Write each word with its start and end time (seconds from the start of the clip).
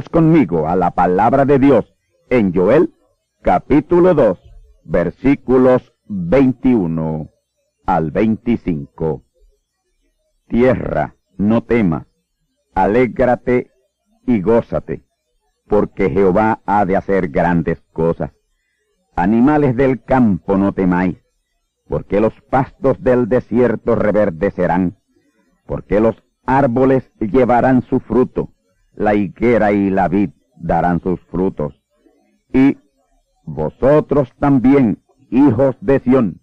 Conmigo 0.00 0.68
a 0.68 0.74
la 0.74 0.92
palabra 0.92 1.44
de 1.44 1.58
Dios 1.58 1.84
en 2.30 2.54
Joel 2.54 2.94
capítulo 3.42 4.14
2 4.14 4.38
versículos 4.84 5.92
21 6.08 7.28
al 7.84 8.10
25. 8.10 9.22
Tierra, 10.48 11.16
no 11.36 11.62
temas, 11.62 12.06
alégrate 12.74 13.70
y 14.26 14.40
gózate, 14.40 15.04
porque 15.68 16.08
Jehová 16.08 16.62
ha 16.64 16.86
de 16.86 16.96
hacer 16.96 17.28
grandes 17.28 17.82
cosas. 17.92 18.32
Animales 19.14 19.76
del 19.76 20.02
campo, 20.02 20.56
no 20.56 20.72
temáis, 20.72 21.18
porque 21.86 22.18
los 22.18 22.32
pastos 22.48 23.02
del 23.02 23.28
desierto 23.28 23.94
reverdecerán, 23.94 24.96
porque 25.66 26.00
los 26.00 26.24
árboles 26.46 27.12
llevarán 27.20 27.82
su 27.82 28.00
fruto, 28.00 28.51
la 28.94 29.14
higuera 29.14 29.72
y 29.72 29.90
la 29.90 30.08
vid 30.08 30.30
darán 30.56 31.00
sus 31.00 31.20
frutos. 31.30 31.74
Y 32.52 32.78
vosotros 33.44 34.32
también, 34.38 35.02
hijos 35.30 35.76
de 35.80 36.00
Sión, 36.00 36.40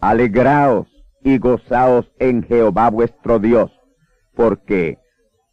alegraos 0.00 0.88
y 1.22 1.38
gozaos 1.38 2.10
en 2.18 2.42
Jehová 2.42 2.90
vuestro 2.90 3.38
Dios, 3.38 3.70
porque 4.34 4.98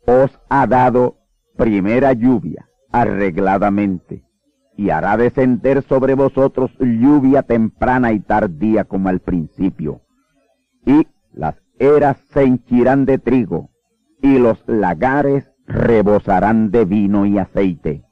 os 0.06 0.31
ha 0.50 0.68
dado 0.68 1.18
primera 1.56 2.14
lluvia 2.14 2.68
arregladamente, 2.92 4.24
y 4.75 4.90
hará 4.90 5.16
descender 5.18 5.84
sobre 5.84 6.16
vosotros 6.16 6.72
lluvia 6.80 7.44
temprana 7.44 8.12
y 8.12 8.19
tardía 8.19 8.84
como 8.86 9.09
al 9.09 9.19
principio. 9.19 10.02
Y 10.86 11.08
las 11.31 11.56
eras 11.80 12.18
se 12.34 12.44
henchirán 12.44 13.06
de 13.06 13.18
trigo, 13.18 13.69
y 14.22 14.40
los 14.40 14.63
lagares 14.68 15.50
rebosarán 15.67 16.72
de 16.72 16.85
vino 16.85 17.25
y 17.25 17.38
aceite, 17.38 18.03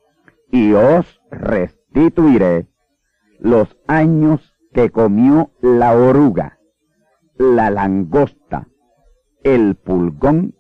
y 0.52 0.74
os 0.74 1.22
restituiré 1.32 2.68
los 3.40 3.78
años 3.88 4.54
que 4.74 4.90
comió 4.90 5.52
la 5.62 5.96
oruga, 5.96 6.60
la 7.38 7.70
langosta, 7.70 8.68
el 9.44 9.76
pulgón 9.76 10.56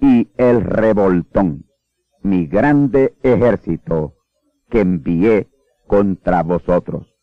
y 0.00 0.30
el 0.36 0.62
revoltón, 0.62 1.66
mi 2.22 2.46
grande 2.46 3.14
ejército 3.22 4.14
que 4.68 4.80
envié 4.80 5.48
contra 5.86 6.42
vosotros. 6.42 7.14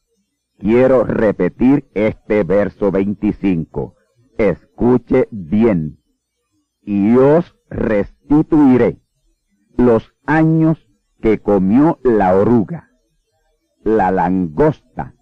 Quiero 0.57 1.03
repetir 1.03 1.89
este 1.93 2.43
verso 2.43 2.89
25. 2.91 3.95
Escuche 4.37 5.27
bien. 5.31 5.99
Y 6.81 7.17
os 7.17 7.55
restituiré 7.69 9.02
los 9.77 10.13
años 10.25 10.87
que 11.21 11.39
comió 11.39 11.99
la 12.03 12.35
oruga, 12.35 12.89
la 13.83 14.11
langosta, 14.11 15.15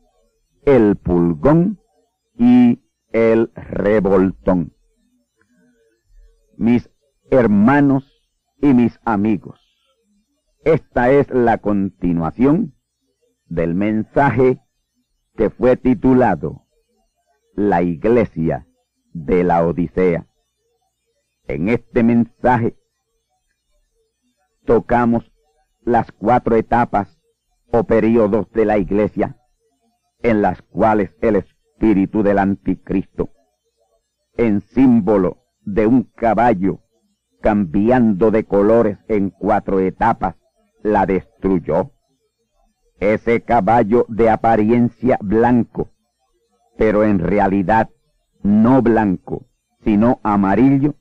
el 0.64 0.96
pulgón 0.96 1.80
y 2.38 2.82
el 3.12 3.52
revoltón. 3.56 4.74
Mis 6.58 6.90
hermanos 7.30 8.12
y 8.62 8.74
mis 8.74 9.00
amigos, 9.06 9.60
esta 10.64 11.12
es 11.12 11.30
la 11.32 11.58
continuación 11.58 12.76
del 13.46 13.74
mensaje 13.74 14.60
que 15.36 15.50
fue 15.50 15.76
titulado 15.76 16.68
La 17.56 17.82
Iglesia 17.82 18.68
de 19.14 19.44
la 19.44 19.66
Odisea. 19.66 20.28
En 21.48 21.70
este 21.70 22.04
mensaje 22.04 22.78
tocamos 24.66 25.32
las 25.82 26.12
cuatro 26.12 26.56
etapas 26.56 27.20
o 27.72 27.84
periodos 27.84 28.52
de 28.52 28.66
la 28.66 28.78
iglesia 28.78 29.38
en 30.24 30.42
las 30.42 30.62
cuales 30.62 31.16
el 31.22 31.38
espíritu 31.38 32.24
del 32.24 32.38
anticristo, 32.38 33.30
en 34.38 34.62
símbolo 34.62 35.44
de 35.62 35.88
un 35.88 36.04
caballo 36.04 36.80
cambiando 37.42 38.30
de 38.30 38.44
colores 38.44 39.00
en 39.08 39.32
cuatro 39.32 39.80
etapas, 39.80 40.36
la 40.84 41.08
destruyó. 41.08 41.92
Ese 43.00 43.42
caballo 43.42 44.06
de 44.10 44.30
apariencia 44.30 45.18
blanco, 45.22 45.90
pero 46.78 47.04
en 47.04 47.18
realidad 47.18 47.90
no 48.44 48.84
blanco, 48.84 49.48
sino 49.84 50.20
amarillo, 50.22 50.94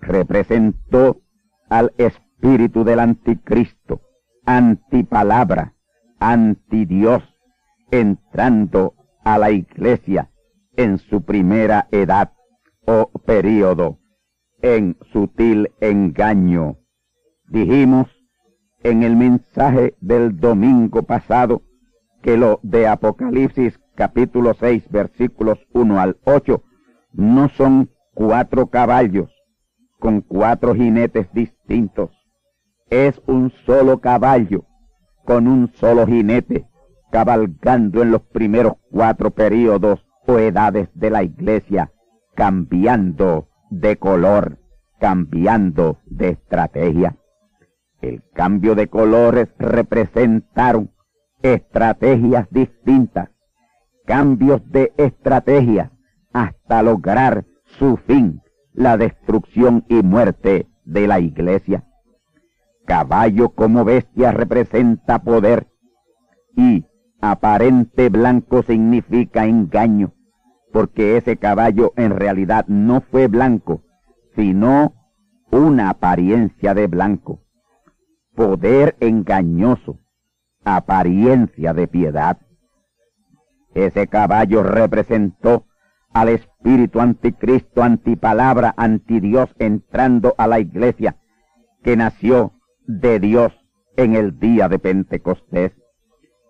representó 0.00 1.22
al 1.70 1.92
espíritu 1.96 2.27
espíritu 2.38 2.84
del 2.84 3.00
anticristo, 3.00 4.00
antipalabra, 4.46 5.74
antidios, 6.20 7.22
entrando 7.90 8.94
a 9.24 9.38
la 9.38 9.50
iglesia 9.50 10.30
en 10.76 10.98
su 10.98 11.22
primera 11.22 11.88
edad 11.90 12.32
o 12.86 13.10
período, 13.26 13.98
en 14.62 14.96
sutil 15.12 15.70
engaño. 15.80 16.76
Dijimos 17.48 18.06
en 18.84 19.02
el 19.02 19.16
mensaje 19.16 19.96
del 20.00 20.38
domingo 20.38 21.02
pasado 21.02 21.62
que 22.22 22.36
lo 22.36 22.60
de 22.62 22.86
Apocalipsis 22.86 23.80
capítulo 23.96 24.54
6 24.54 24.88
versículos 24.90 25.58
1 25.72 26.00
al 26.00 26.16
8 26.24 26.62
no 27.14 27.48
son 27.48 27.90
cuatro 28.14 28.68
caballos 28.68 29.28
con 29.98 30.20
cuatro 30.20 30.74
jinetes 30.74 31.32
distintos, 31.32 32.10
es 32.90 33.20
un 33.26 33.50
solo 33.66 34.00
caballo 34.00 34.64
con 35.24 35.46
un 35.46 35.70
solo 35.74 36.06
jinete 36.06 36.66
cabalgando 37.10 38.02
en 38.02 38.10
los 38.10 38.22
primeros 38.22 38.74
cuatro 38.90 39.30
períodos 39.30 40.04
o 40.26 40.38
edades 40.38 40.88
de 40.94 41.10
la 41.10 41.22
iglesia, 41.22 41.90
cambiando 42.34 43.48
de 43.70 43.96
color, 43.96 44.58
cambiando 44.98 45.98
de 46.04 46.30
estrategia. 46.30 47.16
El 48.00 48.22
cambio 48.34 48.74
de 48.74 48.88
colores 48.88 49.48
representaron 49.58 50.90
estrategias 51.42 52.48
distintas, 52.50 53.30
cambios 54.06 54.60
de 54.70 54.92
estrategia 54.96 55.92
hasta 56.32 56.82
lograr 56.82 57.44
su 57.64 57.96
fin, 57.96 58.40
la 58.72 58.96
destrucción 58.96 59.84
y 59.88 60.02
muerte 60.02 60.68
de 60.84 61.06
la 61.06 61.20
iglesia. 61.20 61.84
Caballo 62.88 63.50
como 63.50 63.84
bestia 63.84 64.32
representa 64.32 65.18
poder 65.18 65.66
y 66.56 66.86
aparente 67.20 68.08
blanco 68.08 68.62
significa 68.62 69.44
engaño, 69.44 70.14
porque 70.72 71.18
ese 71.18 71.36
caballo 71.36 71.92
en 71.96 72.16
realidad 72.16 72.64
no 72.66 73.02
fue 73.02 73.26
blanco, 73.26 73.82
sino 74.34 74.94
una 75.50 75.90
apariencia 75.90 76.72
de 76.72 76.86
blanco. 76.86 77.42
Poder 78.34 78.96
engañoso, 79.00 79.98
apariencia 80.64 81.74
de 81.74 81.88
piedad. 81.88 82.38
Ese 83.74 84.06
caballo 84.06 84.62
representó 84.62 85.66
al 86.14 86.30
espíritu 86.30 87.02
anticristo, 87.02 87.82
antipalabra, 87.82 88.72
antidios 88.78 89.54
entrando 89.58 90.34
a 90.38 90.46
la 90.46 90.58
iglesia 90.58 91.18
que 91.82 91.94
nació 91.94 92.54
de 92.88 93.20
Dios 93.20 93.52
en 93.96 94.16
el 94.16 94.40
día 94.40 94.68
de 94.68 94.78
Pentecostés. 94.78 95.72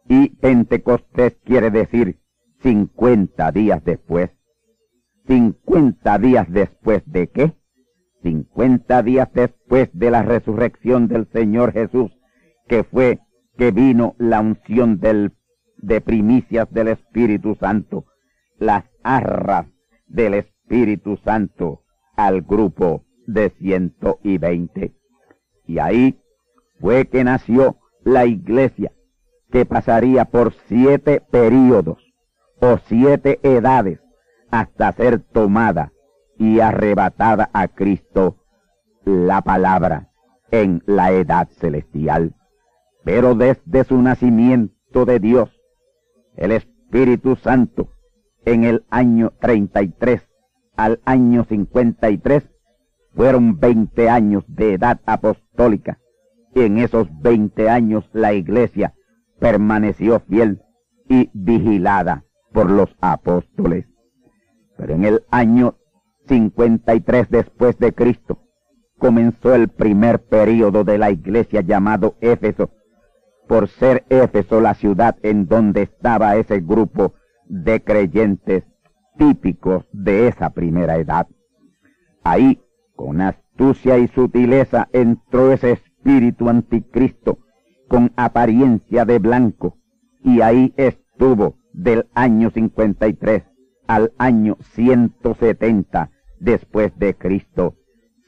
Y 0.09 0.31
Pentecostés 0.37 1.37
quiere 1.45 1.71
decir 1.71 2.21
cincuenta 2.63 3.51
días 3.53 3.85
después. 3.85 4.31
¿Cincuenta 5.27 6.19
días 6.19 6.47
después 6.49 7.03
de 7.07 7.29
qué? 7.29 7.53
Cincuenta 8.23 9.03
días 9.03 9.29
después 9.35 9.91
de 9.93 10.11
la 10.11 10.23
resurrección 10.23 11.09
del 11.09 11.27
Señor 11.33 11.73
Jesús, 11.73 12.11
que 12.69 12.85
fue 12.85 13.19
que 13.57 13.73
vino 13.73 14.15
la 14.19 14.41
unción 14.41 15.01
del, 15.01 15.33
de 15.77 16.01
primicias 16.01 16.71
del 16.71 16.89
Espíritu 16.89 17.57
Santo, 17.57 18.07
las 18.59 18.85
arras 19.03 19.67
del 20.07 20.35
Espíritu 20.35 21.19
Santo 21.25 21.83
al 22.17 22.43
grupo 22.43 23.05
de 23.27 23.51
ciento 23.59 24.21
y 24.23 24.39
veinte. 24.39 24.95
Y 25.67 25.79
ahí 25.81 26.19
fue 26.81 27.07
que 27.07 27.25
nació 27.25 27.77
la 28.05 28.27
iglesia, 28.27 28.93
que 29.51 29.65
pasaría 29.65 30.27
por 30.27 30.53
siete 30.67 31.21
períodos 31.21 31.99
o 32.61 32.79
siete 32.87 33.41
edades 33.43 34.01
hasta 34.51 34.93
ser 34.93 35.21
tomada 35.21 35.93
y 36.39 36.61
arrebatada 36.61 37.51
a 37.53 37.69
Cristo 37.69 38.37
la 39.05 39.43
palabra 39.43 40.11
en 40.51 40.83
la 40.87 41.11
edad 41.13 41.49
celestial. 41.61 42.35
Pero 43.05 43.35
desde 43.35 43.85
su 43.85 44.01
nacimiento 44.01 45.05
de 45.05 45.19
Dios, 45.19 45.51
el 46.37 46.53
Espíritu 46.53 47.37
Santo, 47.37 47.91
en 48.45 48.65
el 48.65 48.85
año 48.91 49.33
33 49.41 50.23
al 50.77 51.01
año 51.05 51.45
53, 51.45 52.49
fueron 53.15 53.59
20 53.59 54.09
años 54.09 54.45
de 54.47 54.75
edad 54.75 55.01
apostólica. 55.07 55.99
En 56.55 56.79
esos 56.79 57.09
20 57.21 57.69
años 57.69 58.09
la 58.13 58.33
iglesia 58.33 58.95
permaneció 59.39 60.21
fiel 60.21 60.63
y 61.09 61.31
vigilada 61.33 62.25
por 62.53 62.71
los 62.71 62.95
apóstoles. 63.01 63.87
Pero 64.77 64.95
en 64.95 65.05
el 65.05 65.23
año 65.31 65.77
53 66.27 67.31
después 67.31 67.79
de 67.79 67.93
Cristo 67.93 68.41
comenzó 68.99 69.55
el 69.55 69.69
primer 69.69 70.21
período 70.25 70.85
de 70.85 70.99
la 70.99 71.11
iglesia 71.11 71.61
llamado 71.61 72.17
Éfeso, 72.21 72.71
por 73.47 73.69
ser 73.69 74.05
Éfeso 74.11 74.61
la 74.61 74.75
ciudad 74.75 75.17
en 75.23 75.47
donde 75.47 75.83
estaba 75.83 76.37
ese 76.37 76.61
grupo 76.61 77.15
de 77.47 77.83
creyentes 77.83 78.65
típicos 79.17 79.87
de 79.93 80.29
esa 80.29 80.51
primera 80.51 80.97
edad. 80.97 81.27
Ahí, 82.23 82.61
con 82.95 83.21
astucia 83.21 83.99
y 83.99 84.09
sutileza, 84.09 84.89
entró 84.93 85.53
ese 85.53 85.73
espíritu 86.09 86.49
anticristo 86.49 87.39
con 87.87 88.13
apariencia 88.17 89.05
de 89.05 89.19
blanco, 89.19 89.77
y 90.25 90.41
ahí 90.41 90.73
estuvo 90.79 91.57
del 91.75 92.07
año 92.15 92.51
53 92.51 93.43
al 93.87 94.13
año 94.17 94.57
170 94.75 96.11
después 96.41 96.99
de 96.99 97.15
Cristo, 97.15 97.75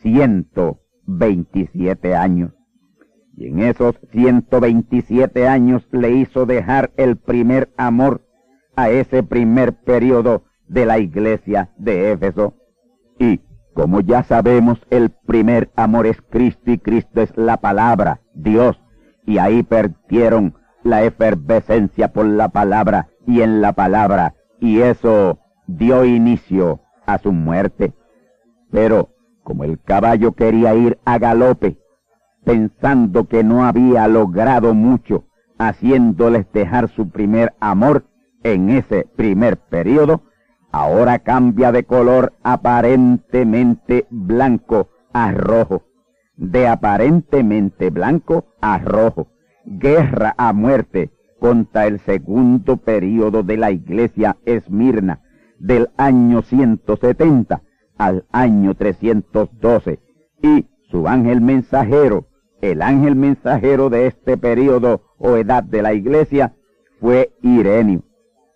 127 0.03 2.15
años. 2.15 2.53
Y 3.35 3.47
en 3.47 3.61
esos 3.61 3.99
127 4.13 5.49
años 5.49 5.89
le 5.91 6.13
hizo 6.13 6.45
dejar 6.45 6.93
el 6.99 7.17
primer 7.17 7.71
amor 7.79 8.21
a 8.77 8.91
ese 8.91 9.23
primer 9.23 9.73
periodo 9.73 10.43
de 10.69 10.85
la 10.85 10.99
iglesia 10.99 11.71
de 11.79 12.13
Éfeso. 12.13 12.53
Y, 13.19 13.41
como 13.75 14.01
ya 14.01 14.23
sabemos, 14.23 14.79
el 14.91 15.11
primer 15.11 15.71
amor 15.77 16.07
es 16.07 16.21
Cristo 16.23 16.71
y 16.71 16.79
Cristo 16.79 17.21
es 17.23 17.37
la 17.37 17.59
palabra, 17.59 18.21
Dios. 18.35 18.81
Y 19.27 19.39
ahí 19.39 19.63
perdieron 19.63 20.55
la 20.83 21.03
efervescencia 21.03 22.13
por 22.13 22.27
la 22.27 22.49
palabra 22.49 23.09
y 23.27 23.43
en 23.43 23.61
la 23.61 23.73
palabra. 23.73 24.35
Y 24.59 24.81
eso 24.81 25.39
dio 25.67 26.05
inicio 26.05 26.81
a 27.07 27.19
su 27.19 27.33
muerte. 27.33 27.93
Pero 28.71 29.11
como 29.43 29.65
el 29.65 29.81
caballo 29.81 30.33
quería 30.33 30.75
ir 30.75 30.99
a 31.05 31.19
galope, 31.19 31.79
pensando 32.45 33.27
que 33.27 33.45
no 33.45 33.65
había 33.65 34.07
logrado 34.09 34.75
mucho, 34.75 35.25
haciéndoles 35.59 36.51
dejar 36.53 36.89
su 36.89 37.11
primer 37.11 37.53
amor 37.61 38.05
en 38.43 38.71
ese 38.71 39.07
primer 39.17 39.59
periodo, 39.59 40.23
ahora 40.73 41.19
cambia 41.19 41.73
de 41.73 41.85
color 41.85 42.33
aparentemente 42.43 44.07
blanco 44.11 44.89
a 45.13 45.33
rojo, 45.33 45.83
de 46.37 46.69
aparentemente 46.69 47.91
blanco 47.91 48.47
a 48.61 48.79
rojo, 48.79 49.29
guerra 49.65 50.35
a 50.39 50.53
muerte 50.53 51.11
contra 51.39 51.87
el 51.87 51.99
segundo 52.01 52.77
periodo 52.77 53.43
de 53.43 53.57
la 53.57 53.71
iglesia 53.71 54.37
Esmirna, 54.45 55.21
del 55.59 55.91
año 55.97 56.43
170 56.43 57.63
al 57.99 58.25
año 58.31 58.75
312, 58.75 59.99
y 60.43 60.67
su 60.91 61.07
ángel 61.09 61.41
mensajero, 61.41 62.27
el 62.61 62.83
ángel 62.83 63.17
mensajero 63.17 63.91
de 63.91 64.07
este 64.07 64.37
periodo 64.37 65.03
o 65.19 65.37
edad 65.37 65.63
de 65.63 65.83
la 65.83 65.93
iglesia, 65.95 66.55
fue 67.01 67.33
Irenio. 67.43 68.03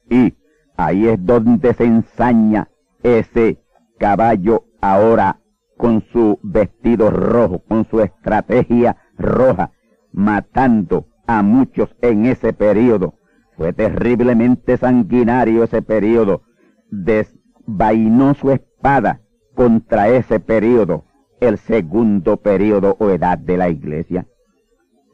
Y 0.09 0.35
ahí 0.77 1.09
es 1.09 1.25
donde 1.25 1.75
se 1.75 1.85
ensaña 1.85 2.69
ese 3.03 3.59
caballo 3.99 4.65
ahora 4.81 5.41
con 5.77 6.03
su 6.13 6.39
vestido 6.43 7.11
rojo, 7.11 7.61
con 7.69 7.85
su 7.87 8.01
estrategia 8.01 8.97
roja, 9.17 9.73
matando 10.13 11.07
a 11.27 11.43
muchos 11.43 11.95
en 12.01 12.27
ese 12.27 12.53
periodo. 12.53 13.15
Fue 13.57 13.73
terriblemente 13.73 14.77
sanguinario 14.77 15.65
ese 15.65 15.83
periodo. 15.83 16.43
Desvainó 16.91 18.35
su 18.35 18.51
espada 18.51 19.21
contra 19.55 20.09
ese 20.09 20.41
periodo, 20.41 21.05
el 21.41 21.59
segundo 21.59 22.37
periodo 22.39 22.97
o 22.99 23.11
edad 23.11 23.39
de 23.39 23.57
la 23.57 23.69
iglesia. 23.69 24.27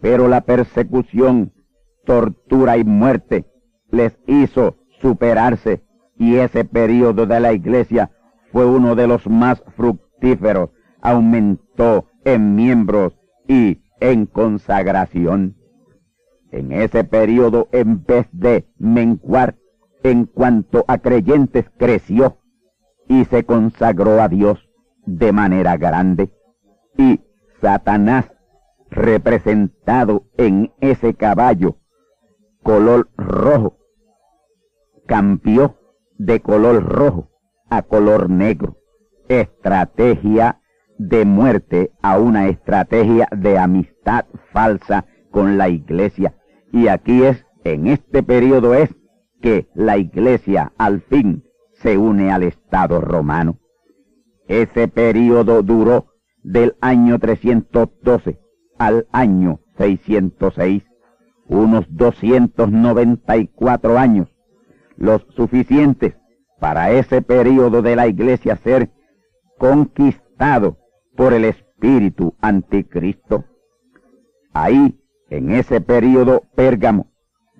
Pero 0.01 0.29
la 0.29 0.41
persecución, 0.43 1.53
tortura 2.05 2.79
y 2.79 2.85
muerte 2.85 3.47
les 3.91 4.19
hizo 4.27 4.77
superarse 5.01 5.83
y 6.17 6.37
ese 6.37 6.65
periodo 6.65 7.27
de 7.27 7.41
la 7.41 7.53
iglesia 7.53 8.11
fue 8.53 8.67
uno 8.67 8.95
de 8.95 9.07
los 9.07 9.27
más 9.29 9.63
fructíferos, 9.77 10.71
aumentó 11.01 12.07
en 12.25 12.55
miembros 12.55 13.15
y 13.49 13.81
en 14.01 14.27
consagración. 14.27 15.57
En 16.51 16.73
ese 16.73 17.05
periodo, 17.05 17.69
en 17.73 18.05
vez 18.05 18.27
de 18.33 18.67
menguar 18.79 19.57
en 20.03 20.27
cuanto 20.27 20.85
a 20.89 20.99
creyentes, 20.99 21.71
creció 21.79 22.39
y 23.09 23.25
se 23.27 23.45
consagró 23.45 24.21
a 24.21 24.29
Dios 24.29 24.69
de 25.07 25.33
manera 25.33 25.77
grande. 25.77 26.31
Y 26.97 27.21
Satanás, 27.61 28.31
representado 28.91 30.25
en 30.37 30.73
ese 30.81 31.15
caballo, 31.15 31.77
color 32.63 33.09
rojo, 33.17 33.77
cambió 35.11 35.77
de 36.19 36.39
color 36.39 36.85
rojo 36.85 37.31
a 37.69 37.83
color 37.83 38.31
negro. 38.31 38.77
Estrategia 39.29 40.61
de 40.99 41.25
muerte 41.25 41.91
a 42.01 42.17
una 42.17 42.47
estrategia 42.47 43.27
de 43.37 43.59
amistad 43.59 44.27
falsa 44.53 45.07
con 45.33 45.59
la 45.59 45.69
iglesia. 45.69 46.37
Y 46.73 46.87
aquí 46.87 47.25
es, 47.25 47.45
en 47.65 47.89
este 47.89 48.23
periodo 48.23 48.77
es 48.77 48.95
que 49.43 49.67
la 49.75 49.99
iglesia 49.99 50.73
al 50.79 51.01
fin 51.01 51.43
se 51.73 51.99
une 51.99 52.31
al 52.31 52.45
Estado 52.45 53.01
romano. 53.01 53.59
Ese 54.47 54.87
período 54.87 55.65
duró 55.65 56.07
del 56.45 56.77
año 56.81 57.19
312 57.19 58.39
al 58.79 59.09
año 59.11 59.59
606, 59.77 60.85
unos 61.49 61.85
294 61.89 63.99
años, 63.99 64.29
los 65.01 65.27
suficientes 65.35 66.15
para 66.61 66.93
ese 66.93 67.23
período 67.23 67.83
de 67.83 67.97
la 67.97 68.07
iglesia 68.07 68.55
ser 68.57 68.91
conquistado 69.59 70.77
por 71.17 71.33
el 71.33 71.47
espíritu 71.47 72.35
anticristo. 72.41 73.45
Ahí, 74.53 75.01
en 75.31 75.51
ese 75.53 75.81
período 75.81 76.43
Pérgamo, 76.55 77.07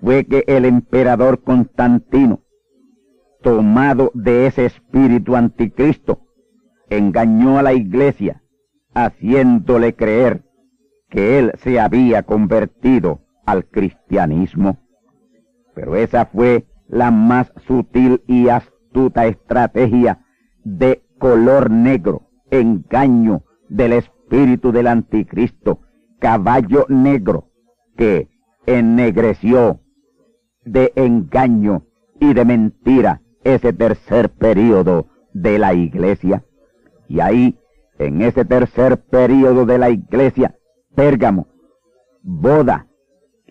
fue 0.01 0.25
que 0.25 0.43
el 0.47 0.65
emperador 0.65 1.41
Constantino, 1.41 2.41
tomado 3.41 4.11
de 4.13 4.45
ese 4.45 4.65
espíritu 4.65 5.35
anticristo, 5.35 6.21
engañó 6.89 7.57
a 7.57 7.63
la 7.63 7.73
iglesia, 7.73 8.43
haciéndole 8.93 9.95
creer 9.95 10.43
que 11.09 11.39
él 11.39 11.53
se 11.57 11.79
había 11.79 12.23
convertido 12.23 13.21
al 13.45 13.65
cristianismo. 13.65 14.77
Pero 15.73 15.95
esa 15.95 16.25
fue 16.25 16.65
la 16.91 17.09
más 17.09 17.51
sutil 17.65 18.21
y 18.27 18.49
astuta 18.49 19.25
estrategia 19.25 20.19
de 20.63 21.01
color 21.17 21.71
negro, 21.71 22.27
engaño 22.51 23.43
del 23.69 23.93
espíritu 23.93 24.71
del 24.73 24.87
anticristo, 24.87 25.79
caballo 26.19 26.85
negro, 26.89 27.47
que 27.95 28.29
ennegreció 28.65 29.79
de 30.65 30.91
engaño 30.95 31.83
y 32.19 32.33
de 32.33 32.45
mentira 32.45 33.21
ese 33.43 33.71
tercer 33.71 34.29
período 34.29 35.07
de 35.33 35.59
la 35.59 35.73
iglesia. 35.73 36.43
Y 37.07 37.21
ahí, 37.21 37.57
en 37.99 38.21
ese 38.21 38.43
tercer 38.43 38.99
período 38.99 39.65
de 39.65 39.77
la 39.77 39.89
iglesia, 39.89 40.55
Pérgamo, 40.93 41.47
boda 42.21 42.87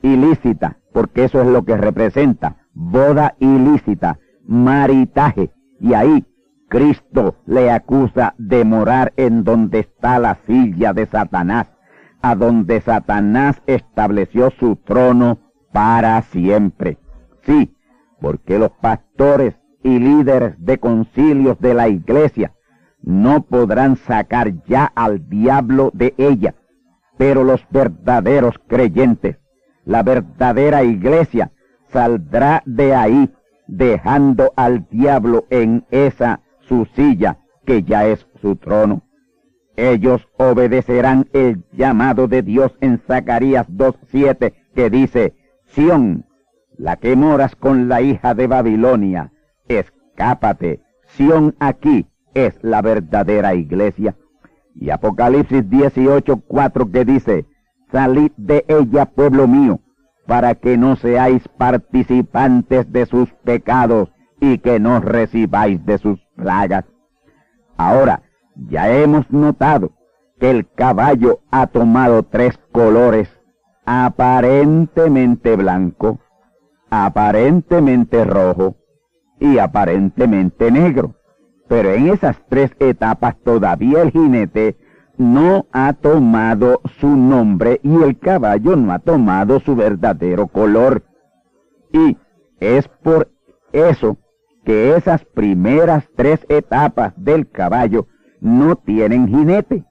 ilícita, 0.03 0.79
porque 0.93 1.25
eso 1.25 1.41
es 1.41 1.47
lo 1.47 1.65
que 1.65 1.77
representa, 1.77 2.60
boda 2.75 3.35
ilícita, 3.39 4.19
maritaje, 4.45 5.51
y 5.81 5.95
ahí 5.95 6.25
Cristo 6.69 7.35
le 7.47 7.71
acusa 7.71 8.35
de 8.39 8.65
morar 8.65 9.13
en 9.17 9.43
donde 9.43 9.81
está 9.81 10.19
la 10.19 10.39
silla 10.47 10.93
de 10.93 11.07
Satanás, 11.07 11.67
a 12.23 12.35
donde 12.35 12.81
Satanás 12.81 13.61
estableció 13.67 14.51
su 14.51 14.77
trono 14.77 15.39
para 15.73 16.23
siempre. 16.23 16.99
Sí, 17.43 17.75
porque 18.21 18.59
los 18.59 18.71
pastores 18.71 19.57
y 19.83 19.99
líderes 19.99 20.55
de 20.59 20.79
concilios 20.79 21.59
de 21.59 21.75
la 21.75 21.89
iglesia 21.89 22.53
no 23.03 23.43
podrán 23.43 23.97
sacar 23.97 24.63
ya 24.65 24.85
al 24.85 25.29
diablo 25.29 25.91
de 25.95 26.15
ella, 26.19 26.55
pero 27.17 27.45
los 27.45 27.67
verdaderos 27.71 28.61
creyentes, 28.67 29.39
la 29.85 30.03
verdadera 30.03 30.85
iglesia, 30.85 31.51
saldrá 31.93 32.63
de 32.67 32.95
ahí 32.95 33.31
dejando 33.67 34.53
al 34.57 34.87
diablo 34.91 35.47
en 35.51 35.85
esa 35.91 36.41
su 36.61 36.87
silla 36.97 37.39
que 37.65 37.83
ya 37.83 38.07
es 38.07 38.27
su 38.41 38.57
trono. 38.57 39.03
Ellos 39.77 40.29
obedecerán 40.37 41.29
el 41.33 41.65
llamado 41.73 42.27
de 42.27 42.43
Dios 42.43 42.77
en 42.81 42.99
Zacarías 42.99 43.69
2.7 43.69 44.53
que 44.75 44.91
dice, 44.91 45.35
Sión, 45.67 46.27
la 46.77 46.97
que 46.97 47.17
moras 47.17 47.55
con 47.55 47.89
la 47.89 48.03
hija 48.03 48.35
de 48.35 48.47
Babilonia, 48.47 49.33
escápate, 49.69 50.81
Sión 51.07 51.55
aquí 51.61 52.07
es 52.35 52.59
la 52.63 52.83
verdadera 52.83 53.55
iglesia. 53.55 54.17
Y 54.75 54.91
Apocalipsis 54.91 55.65
18.4 55.65 56.91
que 56.91 57.05
dice, 57.05 57.47
salid 57.91 58.33
de 58.37 58.65
ella, 58.69 59.07
pueblo 59.07 59.47
mío, 59.49 59.81
para 60.27 60.55
que 60.55 60.77
no 60.77 60.97
seáis 60.97 61.47
participantes 61.49 62.91
de 62.93 63.07
sus 63.07 63.33
pecados 63.45 64.13
y 64.41 64.59
que 64.59 64.81
no 64.81 65.01
recibáis 65.01 65.85
de 65.85 65.99
sus 65.99 66.21
plagas. 66.37 66.85
Ahora, 67.77 68.23
ya 68.55 68.91
hemos 68.91 69.31
notado 69.31 69.93
que 70.39 70.51
el 70.51 70.69
caballo 70.71 71.41
ha 71.51 71.67
tomado 71.67 72.23
tres 72.23 72.59
colores, 72.73 73.29
aparentemente 73.85 75.57
blanco, 75.57 76.21
aparentemente 76.91 78.25
rojo 78.25 78.77
y 79.39 79.59
aparentemente 79.59 80.71
negro. 80.71 81.15
Pero 81.69 81.93
en 81.93 82.09
esas 82.09 82.37
tres 82.49 82.73
etapas 82.81 83.37
todavía 83.45 84.03
el 84.03 84.11
jinete 84.11 84.77
no 85.21 85.67
ha 85.71 85.93
tomado 85.93 86.81
su 86.99 87.07
nombre 87.07 87.79
y 87.83 87.95
el 87.95 88.19
caballo 88.19 88.75
no 88.75 88.91
ha 88.91 88.99
tomado 89.01 89.61
su 89.61 89.77
verdadero 89.77 90.47
color. 90.47 91.03
Y 91.93 92.17
es 92.59 92.89
por 92.89 93.29
eso 93.71 94.17
que 94.65 94.97
esas 94.97 95.23
primeras 95.27 96.09
tres 96.17 96.47
etapas 96.49 97.13
del 97.19 97.51
caballo 97.51 98.07
no 98.41 98.77
tienen 98.77 99.29
jinete, 99.29 99.85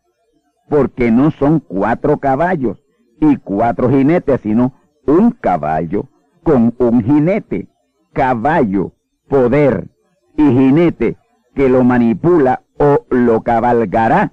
porque 0.68 1.12
no 1.12 1.30
son 1.30 1.60
cuatro 1.60 2.18
caballos 2.18 2.84
y 3.22 3.38
cuatro 3.38 3.88
jinetes, 3.88 4.42
sino 4.42 4.74
un 5.06 5.30
caballo 5.30 6.08
con 6.42 6.74
un 6.80 7.04
jinete, 7.04 7.68
caballo, 8.14 8.94
poder 9.28 9.90
y 10.36 10.44
jinete 10.44 11.18
que 11.54 11.70
lo 11.70 11.84
manipula 11.84 12.64
o 12.80 13.06
lo 13.12 13.42
cabalgará, 13.42 14.32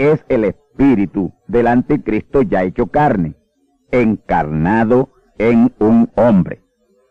es 0.00 0.24
el 0.30 0.44
espíritu 0.44 1.32
del 1.46 1.66
anticristo 1.66 2.40
ya 2.40 2.62
hecho 2.62 2.86
carne, 2.86 3.34
encarnado 3.90 5.10
en 5.36 5.72
un 5.78 6.10
hombre. 6.14 6.62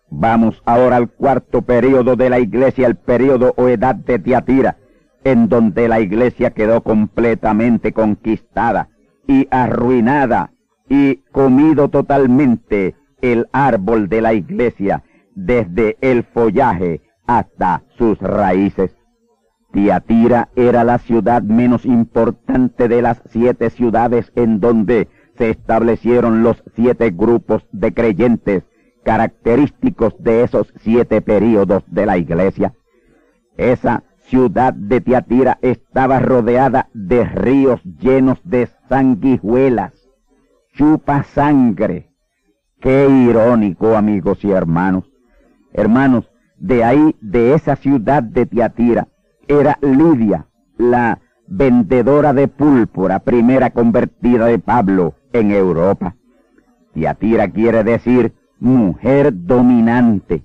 Vamos 0.09 0.59
ahora 0.65 0.95
al 0.95 1.09
cuarto 1.11 1.61
periodo 1.61 2.15
de 2.15 2.31
la 2.31 2.39
iglesia, 2.39 2.87
el 2.87 2.95
periodo 2.95 3.53
o 3.57 3.67
edad 3.67 3.93
de 3.93 4.17
Tiatira, 4.17 4.77
en 5.23 5.49
donde 5.49 5.87
la 5.87 5.99
iglesia 5.99 6.49
quedó 6.49 6.81
completamente 6.81 7.93
conquistada 7.93 8.89
y 9.27 9.47
arruinada 9.51 10.51
y 10.89 11.17
comido 11.31 11.89
totalmente 11.89 12.95
el 13.21 13.47
árbol 13.51 14.09
de 14.09 14.21
la 14.21 14.33
iglesia 14.33 15.03
desde 15.35 15.97
el 16.01 16.23
follaje 16.23 17.01
hasta 17.27 17.83
sus 17.99 18.17
raíces. 18.19 18.98
Tiatira 19.71 20.49
era 20.55 20.83
la 20.83 20.97
ciudad 20.97 21.43
menos 21.43 21.85
importante 21.85 22.87
de 22.87 23.01
las 23.01 23.21
siete 23.29 23.69
ciudades 23.69 24.31
en 24.35 24.59
donde 24.59 25.07
se 25.37 25.51
establecieron 25.51 26.43
los 26.43 26.63
siete 26.75 27.11
grupos 27.11 27.67
de 27.71 27.93
creyentes 27.93 28.63
característicos 29.03 30.15
de 30.19 30.43
esos 30.43 30.73
siete 30.81 31.21
períodos 31.21 31.83
de 31.87 32.05
la 32.05 32.17
iglesia. 32.17 32.73
Esa 33.57 34.03
ciudad 34.17 34.73
de 34.73 35.01
Tiatira 35.01 35.57
estaba 35.61 36.19
rodeada 36.19 36.89
de 36.93 37.23
ríos 37.25 37.81
llenos 37.83 38.39
de 38.43 38.69
sanguijuelas, 38.87 39.93
chupa 40.73 41.23
sangre. 41.23 42.09
Qué 42.79 43.07
irónico, 43.09 43.95
amigos 43.95 44.43
y 44.43 44.51
hermanos. 44.51 45.05
Hermanos, 45.73 46.29
de 46.57 46.83
ahí, 46.83 47.15
de 47.21 47.53
esa 47.53 47.75
ciudad 47.75 48.23
de 48.23 48.45
Tiatira, 48.45 49.07
era 49.49 49.79
Lidia, 49.81 50.45
la 50.77 51.19
vendedora 51.47 52.33
de 52.33 52.47
púrpura, 52.47 53.19
primera 53.19 53.71
convertida 53.71 54.45
de 54.45 54.59
Pablo 54.59 55.15
en 55.33 55.51
Europa. 55.51 56.15
Tiatira 56.93 57.49
quiere 57.49 57.83
decir 57.83 58.33
mujer 58.59 59.31
dominante. 59.33 60.43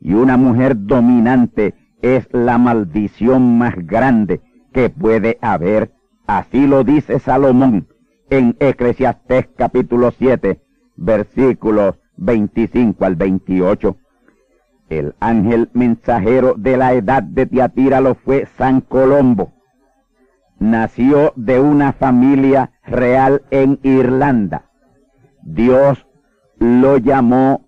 Y 0.00 0.14
una 0.14 0.36
mujer 0.36 0.76
dominante 0.86 1.74
es 2.00 2.28
la 2.32 2.56
maldición 2.58 3.58
más 3.58 3.74
grande 3.76 4.40
que 4.72 4.88
puede 4.88 5.38
haber. 5.42 5.92
Así 6.26 6.66
lo 6.66 6.84
dice 6.84 7.18
Salomón 7.18 7.88
en 8.30 8.56
Eclesiastés 8.60 9.48
capítulo 9.56 10.12
7, 10.12 10.60
versículos 10.96 11.96
25 12.16 13.04
al 13.04 13.16
28. 13.16 13.96
El 14.88 15.14
ángel 15.20 15.70
mensajero 15.72 16.54
de 16.56 16.76
la 16.76 16.92
edad 16.92 17.22
de 17.22 17.46
Tiatira 17.46 18.00
lo 18.00 18.14
fue 18.14 18.46
San 18.58 18.80
Colombo. 18.80 19.52
Nació 20.58 21.32
de 21.36 21.60
una 21.60 21.92
familia 21.92 22.72
real 22.84 23.42
en 23.50 23.80
Irlanda. 23.82 24.70
Dios 25.42 26.06
lo 26.58 26.98
llamó 26.98 27.66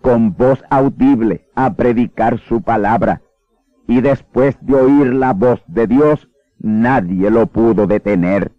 con 0.00 0.34
voz 0.36 0.62
audible 0.70 1.46
a 1.54 1.74
predicar 1.74 2.38
su 2.38 2.62
palabra, 2.62 3.22
y 3.86 4.00
después 4.00 4.56
de 4.60 4.74
oír 4.74 5.14
la 5.14 5.32
voz 5.32 5.62
de 5.66 5.86
Dios, 5.86 6.28
nadie 6.58 7.30
lo 7.30 7.46
pudo 7.46 7.86
detener. 7.86 8.52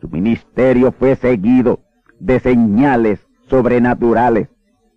Su 0.00 0.08
ministerio 0.08 0.92
fue 0.92 1.16
seguido 1.16 1.80
de 2.20 2.40
señales 2.40 3.26
sobrenaturales 3.48 4.48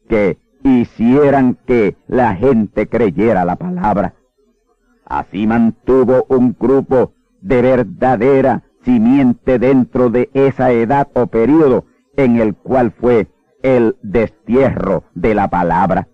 que 0.09 0.39
hicieran 0.67 1.57
que 1.65 1.97
la 2.07 2.35
gente 2.35 2.87
creyera 2.87 3.45
la 3.45 3.55
palabra. 3.55 4.13
Así 5.05 5.47
mantuvo 5.47 6.25
un 6.29 6.55
grupo 6.59 7.13
de 7.41 7.61
verdadera 7.61 8.63
simiente 8.83 9.59
dentro 9.59 10.09
de 10.09 10.29
esa 10.33 10.71
edad 10.71 11.07
o 11.13 11.27
periodo 11.27 11.85
en 12.15 12.37
el 12.37 12.55
cual 12.55 12.91
fue 12.91 13.27
el 13.63 13.97
destierro 14.01 15.03
de 15.13 15.35
la 15.35 15.49
palabra. 15.49 16.07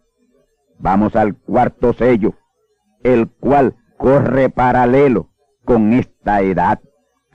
Vamos 0.79 1.15
al 1.15 1.36
cuarto 1.36 1.93
sello, 1.93 2.33
el 3.03 3.29
cual 3.29 3.75
corre 3.98 4.50
paralelo 4.50 5.29
con 5.65 5.93
esta 5.93 6.41
edad. 6.41 6.79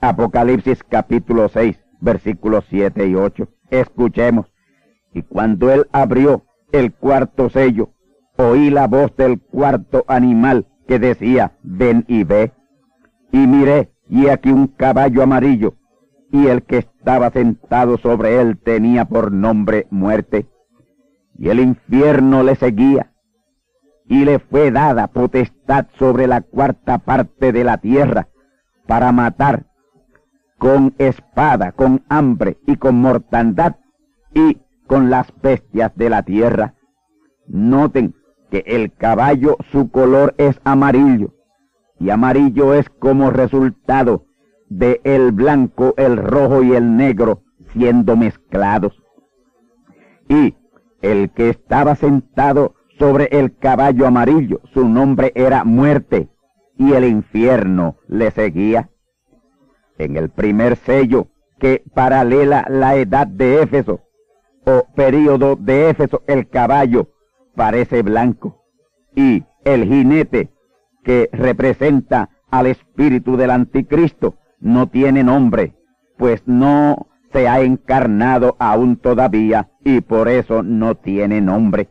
Apocalipsis 0.01 0.83
capítulo 0.83 1.49
6, 1.49 1.77
versículos 1.99 2.65
7 2.69 3.07
y 3.07 3.15
8. 3.15 3.47
Escuchemos. 3.69 4.53
Y 5.13 5.23
cuando 5.23 5.71
él 5.71 5.87
abrió 5.91 6.45
el 6.71 6.93
cuarto 6.93 7.49
sello, 7.49 7.89
oí 8.37 8.69
la 8.69 8.87
voz 8.87 9.15
del 9.15 9.39
cuarto 9.39 10.05
animal 10.07 10.67
que 10.87 10.99
decía, 10.99 11.53
ven 11.61 12.05
y 12.07 12.23
ve. 12.23 12.51
Y 13.31 13.45
miré, 13.45 13.91
y 14.07 14.27
aquí 14.27 14.49
un 14.49 14.67
caballo 14.67 15.21
amarillo, 15.21 15.75
y 16.31 16.47
el 16.47 16.63
que 16.63 16.77
estaba 16.77 17.29
sentado 17.29 17.97
sobre 17.97 18.41
él 18.41 18.57
tenía 18.57 19.05
por 19.05 19.31
nombre 19.31 19.87
muerte. 19.91 20.47
Y 21.37 21.49
el 21.49 21.59
infierno 21.59 22.43
le 22.43 22.55
seguía, 22.55 23.11
y 24.07 24.25
le 24.25 24.39
fue 24.39 24.71
dada 24.71 25.07
potestad 25.07 25.85
sobre 25.97 26.25
la 26.27 26.41
cuarta 26.41 26.97
parte 26.97 27.51
de 27.51 27.63
la 27.63 27.77
tierra 27.77 28.27
para 28.87 29.11
matar 29.11 29.65
con 30.57 30.95
espada, 30.97 31.71
con 31.71 32.03
hambre 32.09 32.57
y 32.65 32.75
con 32.75 32.99
mortandad 32.99 33.75
y 34.33 34.57
con 34.89 35.11
las 35.11 35.31
bestias 35.43 35.95
de 35.95 36.09
la 36.09 36.23
tierra. 36.23 36.73
Noten 37.47 38.15
que 38.49 38.63
el 38.65 38.91
caballo 38.91 39.55
su 39.71 39.91
color 39.91 40.33
es 40.39 40.59
amarillo 40.63 41.35
y 41.99 42.09
amarillo 42.09 42.73
es 42.73 42.89
como 42.89 43.29
resultado 43.29 44.25
de 44.67 44.99
el 45.03 45.31
blanco, 45.31 45.93
el 45.95 46.17
rojo 46.17 46.63
y 46.63 46.73
el 46.73 46.97
negro 46.97 47.43
siendo 47.71 48.17
mezclados. 48.17 48.99
Y 50.27 50.55
el 51.03 51.29
que 51.29 51.49
estaba 51.49 51.95
sentado 51.95 52.73
sobre 52.97 53.25
el 53.31 53.55
caballo 53.57 54.07
amarillo, 54.07 54.59
su 54.73 54.89
nombre 54.89 55.31
era 55.35 55.63
muerte, 55.65 56.29
y 56.77 56.93
el 56.93 57.05
infierno 57.05 57.97
le 58.07 58.31
seguía. 58.31 58.89
En 59.99 60.17
el 60.17 60.29
primer 60.29 60.77
sello 60.77 61.27
que 61.59 61.83
paralela 61.93 62.65
la 62.69 62.95
edad 62.95 63.27
de 63.27 63.61
Éfeso, 63.61 64.01
o 64.69 64.85
período 64.95 65.55
de 65.55 65.89
Éfeso, 65.89 66.21
el 66.27 66.47
caballo 66.47 67.09
parece 67.55 68.01
blanco, 68.03 68.63
y 69.15 69.43
el 69.63 69.85
jinete 69.85 70.49
que 71.03 71.29
representa 71.33 72.29
al 72.51 72.67
espíritu 72.67 73.35
del 73.37 73.51
anticristo 73.51 74.35
no 74.59 74.87
tiene 74.87 75.23
nombre, 75.23 75.73
pues 76.17 76.43
no 76.45 77.07
se 77.31 77.47
ha 77.47 77.61
encarnado 77.61 78.55
aún 78.59 78.97
todavía 78.97 79.69
y 79.83 80.01
por 80.01 80.27
eso 80.27 80.63
no 80.63 80.95
tiene 80.95 81.41
nombre 81.41 81.89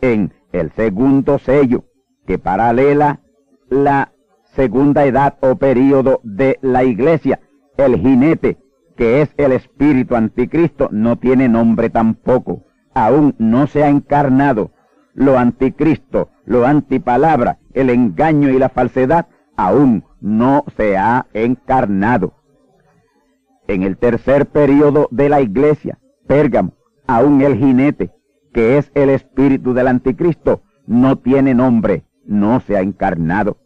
en 0.00 0.32
el 0.52 0.70
segundo 0.72 1.38
sello 1.38 1.84
que 2.26 2.38
paralela 2.38 3.20
la 3.68 4.12
segunda 4.54 5.04
edad 5.04 5.36
o 5.40 5.56
período 5.56 6.20
de 6.24 6.58
la 6.62 6.84
iglesia. 6.84 7.40
El 7.76 7.98
jinete, 7.98 8.58
que 9.00 9.22
es 9.22 9.32
el 9.38 9.52
espíritu 9.52 10.14
anticristo, 10.14 10.90
no 10.92 11.16
tiene 11.16 11.48
nombre 11.48 11.88
tampoco. 11.88 12.66
Aún 12.92 13.34
no 13.38 13.66
se 13.66 13.82
ha 13.82 13.88
encarnado. 13.88 14.72
Lo 15.14 15.38
anticristo, 15.38 16.28
lo 16.44 16.66
antipalabra, 16.66 17.60
el 17.72 17.88
engaño 17.88 18.50
y 18.50 18.58
la 18.58 18.68
falsedad, 18.68 19.26
aún 19.56 20.04
no 20.20 20.66
se 20.76 20.98
ha 20.98 21.24
encarnado. 21.32 22.34
En 23.68 23.84
el 23.84 23.96
tercer 23.96 24.44
período 24.44 25.08
de 25.10 25.30
la 25.30 25.40
iglesia, 25.40 25.98
Pérgamo, 26.26 26.74
aún 27.06 27.40
el 27.40 27.56
jinete, 27.56 28.10
que 28.52 28.76
es 28.76 28.92
el 28.94 29.08
espíritu 29.08 29.72
del 29.72 29.88
anticristo, 29.88 30.60
no 30.86 31.16
tiene 31.16 31.54
nombre, 31.54 32.04
no 32.26 32.60
se 32.60 32.76
ha 32.76 32.82
encarnado. 32.82 33.56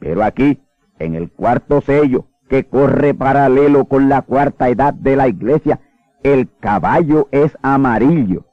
Pero 0.00 0.24
aquí, 0.24 0.60
en 0.98 1.14
el 1.14 1.30
cuarto 1.30 1.82
sello, 1.82 2.26
que 2.52 2.64
corre 2.64 3.14
paralelo 3.14 3.86
con 3.86 4.10
la 4.10 4.20
cuarta 4.20 4.68
edad 4.68 4.92
de 4.92 5.16
la 5.16 5.26
iglesia, 5.26 5.80
el 6.22 6.50
caballo 6.60 7.26
es 7.30 7.56
amarillo 7.62 8.44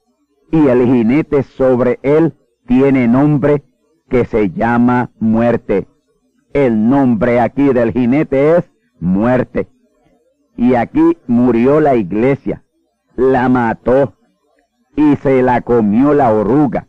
y 0.54 0.68
el 0.68 0.86
jinete 0.86 1.44
sobre 1.44 2.00
él 2.02 2.34
tiene 2.66 3.10
nombre 3.10 3.62
que 4.08 4.24
se 4.24 4.52
llama 4.52 5.12
muerte. 5.20 5.86
El 6.54 6.88
nombre 6.88 7.42
aquí 7.42 7.74
del 7.74 7.92
jinete 7.92 8.56
es 8.56 8.72
muerte. 9.02 9.68
Y 10.56 10.76
aquí 10.76 11.18
murió 11.28 11.82
la 11.82 11.98
iglesia, 11.98 12.64
la 13.18 13.50
mató, 13.50 14.14
y 14.96 15.18
se 15.18 15.42
la 15.42 15.60
comió 15.60 16.14
la 16.14 16.32
oruga, 16.32 16.88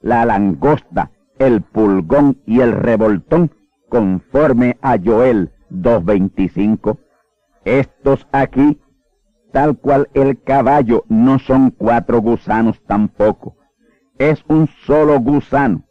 la 0.00 0.24
langosta, 0.24 1.10
el 1.40 1.62
pulgón 1.62 2.40
y 2.46 2.60
el 2.60 2.70
revoltón, 2.70 3.50
conforme 3.88 4.76
a 4.80 4.96
Joel 5.04 5.50
2.25. 5.72 6.98
Estos 7.64 8.26
aquí, 8.32 8.80
tal 9.52 9.76
cual 9.78 10.08
el 10.14 10.40
caballo, 10.42 11.04
no 11.08 11.38
son 11.38 11.70
cuatro 11.70 12.20
gusanos 12.20 12.82
tampoco. 12.86 13.56
Es 14.18 14.44
un 14.48 14.68
solo 14.86 15.18
gusano, 15.20 15.84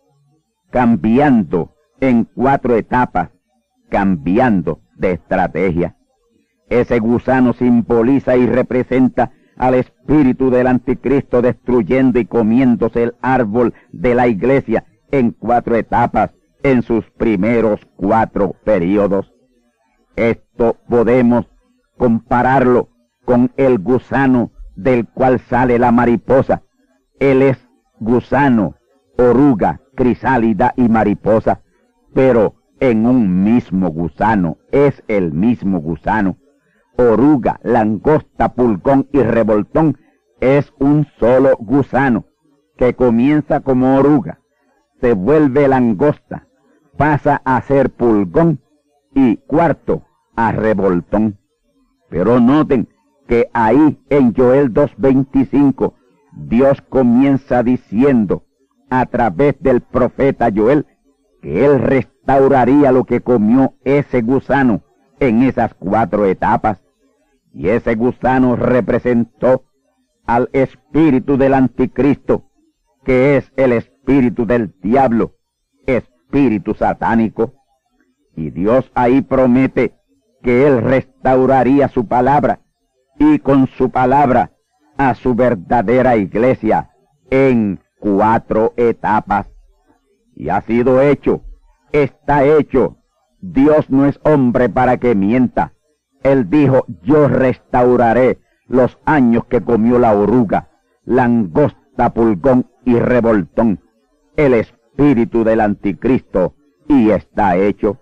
cambiando 0.70 1.76
en 2.00 2.26
cuatro 2.26 2.76
etapas, 2.76 3.30
cambiando 3.90 4.82
de 4.96 5.14
estrategia. 5.14 5.96
Ese 6.70 7.00
gusano 7.00 7.54
simboliza 7.54 8.38
y 8.38 8.46
representa 8.46 9.32
al 9.58 9.76
espíritu 9.76 10.50
del 10.50 10.68
anticristo 10.68 11.42
destruyendo 11.42 12.20
y 12.20 12.26
comiéndose 12.26 13.04
el 13.04 13.16
árbol 13.22 13.74
de 13.92 14.16
la 14.16 14.28
iglesia 14.28 14.86
en 15.12 15.32
cuatro 15.32 15.76
etapas 15.76 16.32
en 16.64 16.82
sus 16.82 17.10
primeros 17.12 17.82
cuatro 17.96 18.56
periodos. 18.64 19.32
Esto 20.16 20.78
podemos 20.88 21.48
compararlo 21.98 22.90
con 23.26 23.52
el 23.58 23.80
gusano 23.80 24.52
del 24.76 25.08
cual 25.08 25.40
sale 25.40 25.80
la 25.80 25.92
mariposa. 25.92 26.64
Él 27.20 27.42
es 27.42 27.58
gusano, 28.00 28.76
oruga, 29.18 29.82
crisálida 29.96 30.74
y 30.76 30.90
mariposa, 30.90 31.62
pero 32.14 32.56
en 32.80 33.06
un 33.06 33.44
mismo 33.44 33.90
gusano, 33.90 34.58
es 34.72 35.04
el 35.08 35.34
mismo 35.34 35.80
gusano 35.80 36.38
oruga, 37.02 37.60
langosta, 37.64 38.54
pulgón 38.54 39.08
y 39.12 39.22
revoltón 39.22 39.98
es 40.40 40.74
un 40.80 41.08
solo 41.20 41.56
gusano 41.60 42.26
que 42.78 42.94
comienza 42.96 43.60
como 43.60 43.98
oruga, 43.98 44.40
se 45.00 45.14
vuelve 45.14 45.68
langosta, 45.68 46.48
pasa 46.98 47.42
a 47.46 47.62
ser 47.62 47.92
pulgón 47.92 48.60
y 49.14 49.38
cuarto 49.38 50.04
a 50.36 50.52
revoltón. 50.52 51.38
Pero 52.10 52.40
noten 52.40 52.88
que 53.28 53.50
ahí 53.54 54.00
en 54.10 54.34
Joel 54.36 54.74
2.25 54.74 55.94
Dios 56.34 56.82
comienza 56.82 57.64
diciendo 57.64 58.44
a 58.90 59.06
través 59.06 59.56
del 59.62 59.82
profeta 59.82 60.50
Joel 60.54 60.86
que 61.42 61.66
él 61.66 61.80
restauraría 61.80 62.92
lo 62.92 63.06
que 63.06 63.22
comió 63.22 63.74
ese 63.84 64.22
gusano 64.22 64.82
en 65.20 65.44
esas 65.44 65.74
cuatro 65.74 66.26
etapas. 66.26 66.82
Y 67.54 67.70
ese 67.70 67.96
gusano 67.96 68.56
representó 68.56 69.64
al 70.26 70.50
espíritu 70.54 71.38
del 71.38 71.54
anticristo, 71.54 72.44
que 73.04 73.38
es 73.38 73.52
el 73.56 73.74
espíritu 73.74 74.46
del 74.46 74.74
diablo, 74.82 75.34
espíritu 75.86 76.74
satánico. 76.74 77.54
Y 78.36 78.50
Dios 78.52 78.92
ahí 78.96 79.22
promete 79.22 79.94
que 80.42 80.68
Él 80.68 80.82
restauraría 80.82 81.88
su 81.90 82.08
palabra 82.08 82.60
y 83.20 83.40
con 83.40 83.68
su 83.68 83.90
palabra 83.90 84.52
a 84.98 85.14
su 85.16 85.36
verdadera 85.36 86.16
iglesia 86.18 86.90
en 87.30 87.80
cuatro 88.00 88.74
etapas. 88.78 89.48
Y 90.36 90.50
ha 90.50 90.62
sido 90.62 91.02
hecho, 91.02 91.42
está 91.92 92.44
hecho 92.46 92.98
Dios 93.42 93.90
no 93.90 94.06
es 94.06 94.20
hombre 94.24 94.70
para 94.70 94.98
que 94.98 95.16
mienta. 95.16 95.74
Él 96.22 96.50
dijo, 96.50 96.86
yo 97.02 97.28
restauraré 97.28 98.40
los 98.68 99.00
años 99.06 99.46
que 99.46 99.62
comió 99.62 99.98
la 99.98 100.14
oruga, 100.14 100.70
langosta, 101.04 102.14
pulgón 102.14 102.68
y 102.86 103.00
revoltón, 103.00 103.80
el 104.38 104.54
espíritu 104.54 105.44
del 105.44 105.60
anticristo, 105.62 106.54
y 106.88 107.10
está 107.10 107.58
hecho. 107.58 108.00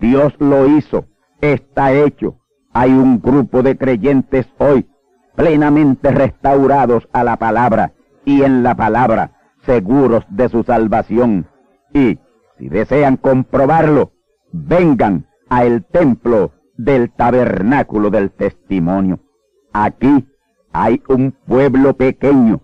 Dios 0.00 0.34
lo 0.38 0.66
hizo, 0.66 1.06
está 1.40 1.92
hecho. 1.92 2.38
Hay 2.72 2.92
un 2.92 3.20
grupo 3.20 3.62
de 3.62 3.76
creyentes 3.76 4.46
hoy 4.58 4.86
plenamente 5.34 6.10
restaurados 6.10 7.08
a 7.12 7.24
la 7.24 7.36
palabra 7.36 7.92
y 8.24 8.42
en 8.42 8.62
la 8.62 8.74
palabra, 8.74 9.32
seguros 9.64 10.24
de 10.28 10.48
su 10.48 10.62
salvación. 10.62 11.46
Y 11.92 12.18
si 12.58 12.68
desean 12.68 13.16
comprobarlo, 13.16 14.12
vengan 14.52 15.26
a 15.48 15.64
el 15.64 15.84
templo 15.84 16.52
del 16.76 17.10
tabernáculo 17.12 18.10
del 18.10 18.30
testimonio. 18.30 19.20
Aquí 19.72 20.26
hay 20.72 21.02
un 21.08 21.32
pueblo 21.46 21.96
pequeño, 21.96 22.60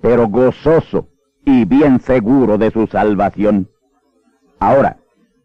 pero 0.00 0.28
gozoso 0.28 1.08
y 1.44 1.64
bien 1.64 2.00
seguro 2.00 2.58
de 2.58 2.70
su 2.70 2.86
salvación. 2.86 3.68
Ahora, 4.60 4.98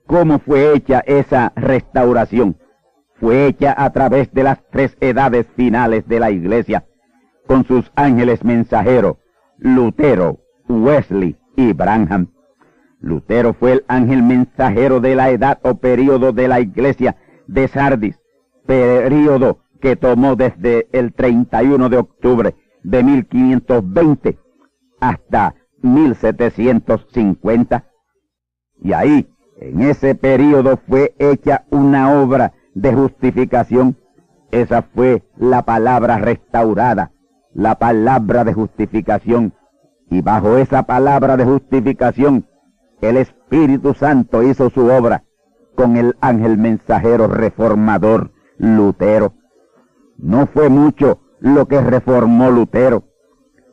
¿cómo 0.08 0.40
fue 0.40 0.74
hecha 0.74 1.04
esa 1.06 1.52
restauración? 1.56 2.58
Fue 3.20 3.48
hecha 3.48 3.76
a 3.78 3.92
través 3.92 4.34
de 4.34 4.44
las 4.44 4.60
tres 4.72 4.98
edades 5.02 5.46
finales 5.56 6.08
de 6.08 6.20
la 6.20 6.32
iglesia, 6.32 6.86
con 7.46 7.66
sus 7.66 7.92
ángeles 7.96 8.44
mensajeros, 8.44 9.18
Lutero, 9.58 10.40
Wesley 10.68 11.36
y 11.56 11.74
Branham. 11.74 12.32
Lutero 13.00 13.54
fue 13.54 13.74
el 13.74 13.86
ángel 13.88 14.24
mensajero 14.24 15.00
de 15.00 15.16
la 15.16 15.30
edad 15.30 15.60
o 15.62 15.76
período 15.76 16.32
de 16.32 16.48
la 16.48 16.60
iglesia 16.60 17.16
de 17.48 17.68
Sardis, 17.68 18.20
período 18.66 19.60
que 19.82 19.96
tomó 19.96 20.36
desde 20.36 20.88
el 20.92 21.14
31 21.14 21.90
de 21.90 21.98
octubre 21.98 22.56
de 22.84 23.04
1520 23.04 24.40
hasta 25.00 25.54
1750. 25.82 27.86
Y 28.82 28.94
ahí, 28.94 29.28
en 29.60 29.82
ese 29.82 30.16
período, 30.16 30.80
fue 30.88 31.16
hecha 31.18 31.66
una 31.72 32.22
obra 32.22 32.54
de 32.74 32.94
justificación. 32.94 33.98
Esa 34.52 34.84
fue 34.84 35.24
la 35.36 35.64
palabra 35.64 36.18
restaurada, 36.20 37.12
la 37.54 37.76
palabra 37.76 38.44
de 38.44 38.54
justificación. 38.54 39.54
Y 40.10 40.22
bajo 40.22 40.58
esa 40.58 40.84
palabra 40.84 41.38
de 41.38 41.46
justificación, 41.46 42.46
el 43.02 43.18
Espíritu 43.18 43.94
Santo 43.94 44.44
hizo 44.44 44.70
su 44.70 44.86
obra 44.86 45.24
con 45.76 45.98
el 45.98 46.16
ángel 46.22 46.58
mensajero 46.58 47.28
reformador 47.28 48.32
Lutero. 48.58 49.34
No 50.18 50.48
fue 50.48 50.70
mucho 50.70 51.20
lo 51.40 51.68
que 51.68 51.82
reformó 51.82 52.50
Lutero, 52.50 53.04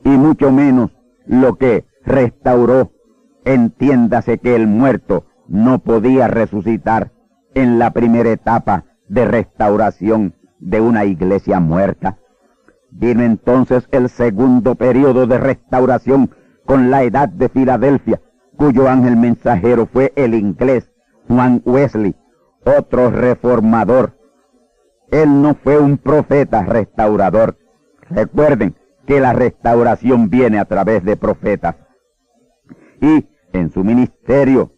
y 0.02 0.10
mucho 0.10 0.50
menos 0.50 0.90
lo 1.26 1.56
que 1.56 1.84
restauró. 2.04 2.90
Entiéndase 3.44 4.38
que 4.38 4.56
el 4.56 4.66
muerto 4.66 5.24
no 5.48 5.78
podía 5.78 6.28
resucitar 6.28 7.12
en 7.54 7.78
la 7.78 7.92
primera 7.92 8.30
etapa 8.30 8.84
de 9.08 9.24
restauración 9.24 10.34
de 10.58 10.80
una 10.80 11.04
iglesia 11.04 11.60
muerta. 11.60 12.18
Vino 12.90 13.22
entonces 13.22 13.88
el 13.90 14.08
segundo 14.08 14.76
periodo 14.76 15.26
de 15.26 15.38
restauración 15.38 16.30
con 16.64 16.90
la 16.90 17.02
edad 17.02 17.28
de 17.28 17.48
Filadelfia, 17.48 18.20
cuyo 18.56 18.88
ángel 18.88 19.16
mensajero 19.16 19.86
fue 19.86 20.12
el 20.16 20.34
inglés 20.34 20.90
Juan 21.28 21.60
Wesley, 21.64 22.14
otro 22.64 23.10
reformador. 23.10 24.16
Él 25.10 25.42
no 25.42 25.54
fue 25.54 25.78
un 25.78 25.98
profeta 25.98 26.62
restaurador. 26.62 27.58
Recuerden 28.08 28.74
que 29.06 29.20
la 29.20 29.32
restauración 29.32 30.30
viene 30.30 30.58
a 30.58 30.64
través 30.64 31.04
de 31.04 31.16
profetas. 31.16 31.76
Y 33.00 33.28
en 33.52 33.70
su 33.70 33.84
ministerio 33.84 34.73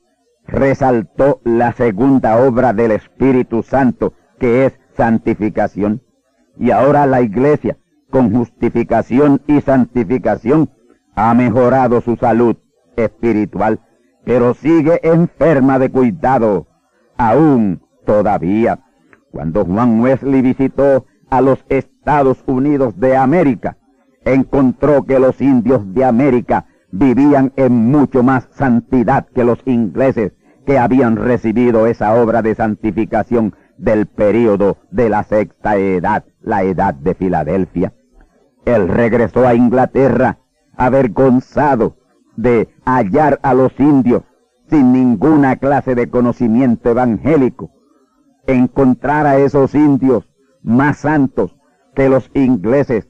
resaltó 0.47 1.41
la 1.45 1.73
segunda 1.73 2.39
obra 2.39 2.73
del 2.73 2.93
Espíritu 2.93 3.63
Santo, 3.63 4.15
que 4.39 4.67
es 4.67 4.79
santificación. 4.97 6.03
Y 6.59 6.71
ahora 6.71 7.07
la 7.07 7.21
iglesia, 7.21 7.77
con 8.11 8.33
justificación 8.33 9.43
y 9.47 9.61
santificación, 9.61 10.71
ha 11.15 11.35
mejorado 11.35 12.01
su 12.01 12.17
salud 12.17 12.57
espiritual, 12.97 13.81
pero 14.25 14.55
sigue 14.55 15.01
enferma 15.03 15.79
de 15.79 15.91
cuidado, 15.91 16.67
aún 17.17 17.83
todavía. 18.05 18.81
Cuando 19.31 19.65
Juan 19.65 20.01
Wesley 20.01 20.43
visitó 20.43 21.07
a 21.29 21.41
los 21.41 21.65
Estados 21.69 22.43
Unidos 22.47 22.99
de 22.99 23.17
América, 23.17 23.77
encontró 24.25 25.05
que 25.05 25.19
los 25.19 25.41
indios 25.41 25.83
de 25.95 26.05
América 26.05 26.67
vivían 26.91 27.53
en 27.57 27.91
mucho 27.91 28.23
más 28.23 28.49
santidad 28.53 29.27
que 29.35 29.45
los 29.45 29.59
ingleses 29.67 30.33
que 30.67 30.79
habían 30.79 31.17
recibido 31.17 31.87
esa 31.87 32.15
obra 32.21 32.43
de 32.43 32.55
santificación 32.55 33.55
del 33.79 34.07
período 34.07 34.79
de 34.91 35.09
la 35.09 35.23
sexta 35.23 35.77
edad, 35.77 36.25
la 36.41 36.65
edad 36.65 36.93
de 36.93 37.15
Filadelfia. 37.15 37.95
Él 38.65 38.89
regresó 38.89 39.47
a 39.47 39.55
Inglaterra 39.55 40.39
avergonzado 40.77 41.97
de 42.37 42.69
hallar 42.85 43.39
a 43.43 43.55
los 43.55 43.79
indios 43.79 44.23
sin 44.69 44.93
ninguna 44.93 45.57
clase 45.57 45.95
de 45.95 46.11
conocimiento 46.11 46.91
evangélico, 46.91 47.71
encontrar 48.47 49.27
a 49.27 49.39
esos 49.39 49.75
indios 49.75 50.29
más 50.63 50.99
santos 50.99 51.57
que 51.95 52.09
los 52.09 52.29
ingleses 52.35 53.09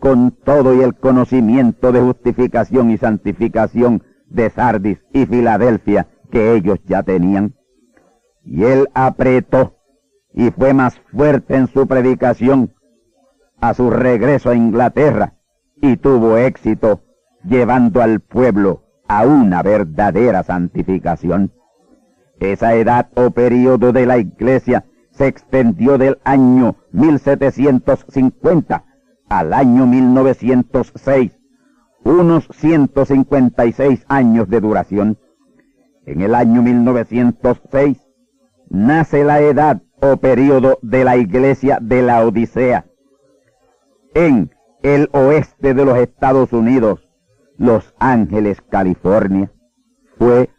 con 0.00 0.30
todo 0.32 0.74
y 0.74 0.80
el 0.80 0.94
conocimiento 0.94 1.92
de 1.92 2.00
justificación 2.00 2.90
y 2.90 2.96
santificación 2.96 4.02
de 4.26 4.48
Sardis 4.50 4.98
y 5.12 5.26
Filadelfia 5.26 6.08
que 6.34 6.54
ellos 6.56 6.80
ya 6.84 7.04
tenían. 7.04 7.54
Y 8.42 8.64
él 8.64 8.88
apretó 8.92 9.76
y 10.32 10.50
fue 10.50 10.74
más 10.74 10.98
fuerte 11.12 11.54
en 11.54 11.68
su 11.68 11.86
predicación 11.86 12.74
a 13.60 13.72
su 13.72 13.88
regreso 13.88 14.50
a 14.50 14.56
Inglaterra 14.56 15.34
y 15.80 15.96
tuvo 15.96 16.36
éxito 16.36 17.02
llevando 17.44 18.02
al 18.02 18.18
pueblo 18.18 18.82
a 19.06 19.24
una 19.24 19.62
verdadera 19.62 20.42
santificación. 20.42 21.52
Esa 22.40 22.74
edad 22.74 23.10
o 23.14 23.30
periodo 23.30 23.92
de 23.92 24.06
la 24.06 24.18
iglesia 24.18 24.86
se 25.12 25.28
extendió 25.28 25.98
del 25.98 26.18
año 26.24 26.74
1750 26.90 28.84
al 29.28 29.52
año 29.52 29.86
1906, 29.86 31.38
unos 32.02 32.48
156 32.50 34.04
años 34.08 34.48
de 34.48 34.60
duración. 34.60 35.16
En 36.06 36.20
el 36.20 36.34
año 36.34 36.62
1906 36.62 37.98
nace 38.68 39.24
la 39.24 39.40
edad 39.40 39.82
o 40.00 40.16
periodo 40.18 40.78
de 40.82 41.04
la 41.04 41.16
iglesia 41.16 41.78
de 41.80 42.02
la 42.02 42.24
Odisea. 42.24 42.86
En 44.14 44.50
el 44.82 45.08
oeste 45.12 45.72
de 45.72 45.84
los 45.84 45.96
Estados 45.98 46.52
Unidos, 46.52 47.08
Los 47.56 47.94
Ángeles, 47.98 48.60
California, 48.68 49.50
fue 50.18 50.50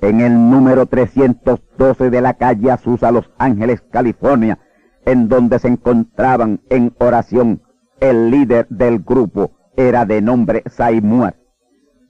en 0.00 0.20
el 0.20 0.32
número 0.32 0.86
312 0.86 2.10
de 2.10 2.20
la 2.20 2.34
calle 2.34 2.70
Azusa, 2.70 3.10
Los 3.10 3.30
Ángeles, 3.38 3.82
California, 3.90 4.58
en 5.04 5.28
donde 5.28 5.58
se 5.58 5.68
encontraban 5.68 6.60
en 6.70 6.94
oración 6.98 7.62
el 8.00 8.30
líder 8.30 8.68
del 8.68 9.00
grupo 9.00 9.52
era 9.76 10.04
de 10.04 10.22
nombre 10.22 10.62
Saimuar. 10.66 11.36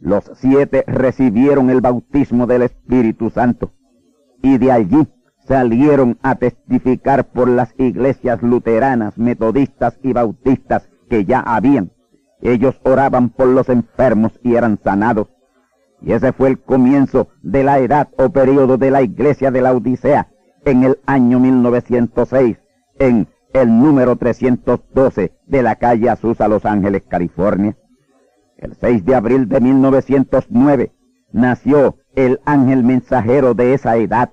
Los 0.04 0.30
siete 0.34 0.84
recibieron 0.86 1.70
el 1.70 1.80
bautismo 1.80 2.46
del 2.46 2.60
Espíritu 2.60 3.30
Santo 3.30 3.72
y 4.42 4.58
de 4.58 4.70
allí 4.70 5.08
salieron 5.46 6.18
a 6.22 6.34
testificar 6.34 7.24
por 7.24 7.48
las 7.48 7.74
iglesias 7.78 8.42
luteranas, 8.42 9.16
metodistas 9.16 9.98
y 10.02 10.12
bautistas 10.12 10.90
que 11.08 11.24
ya 11.24 11.40
habían. 11.40 11.90
Ellos 12.42 12.78
oraban 12.84 13.30
por 13.30 13.46
los 13.46 13.70
enfermos 13.70 14.38
y 14.42 14.56
eran 14.56 14.78
sanados. 14.84 15.28
Y 16.02 16.12
ese 16.12 16.34
fue 16.34 16.50
el 16.50 16.60
comienzo 16.60 17.28
de 17.42 17.64
la 17.64 17.78
edad 17.78 18.10
o 18.18 18.28
periodo 18.28 18.76
de 18.76 18.90
la 18.90 19.00
iglesia 19.00 19.50
de 19.50 19.62
la 19.62 19.72
Odisea 19.72 20.28
en 20.66 20.84
el 20.84 20.98
año 21.06 21.40
1906 21.40 22.58
en 22.98 23.26
el 23.54 23.68
número 23.68 24.16
312 24.16 25.32
de 25.46 25.62
la 25.62 25.76
calle 25.76 26.10
Azusa, 26.10 26.46
Los 26.46 26.66
Ángeles, 26.66 27.04
California. 27.08 27.74
El 28.64 28.74
6 28.80 29.04
de 29.04 29.14
abril 29.14 29.46
de 29.46 29.60
1909 29.60 30.90
nació 31.32 31.96
el 32.14 32.40
ángel 32.46 32.82
mensajero 32.82 33.52
de 33.52 33.74
esa 33.74 33.98
edad, 33.98 34.32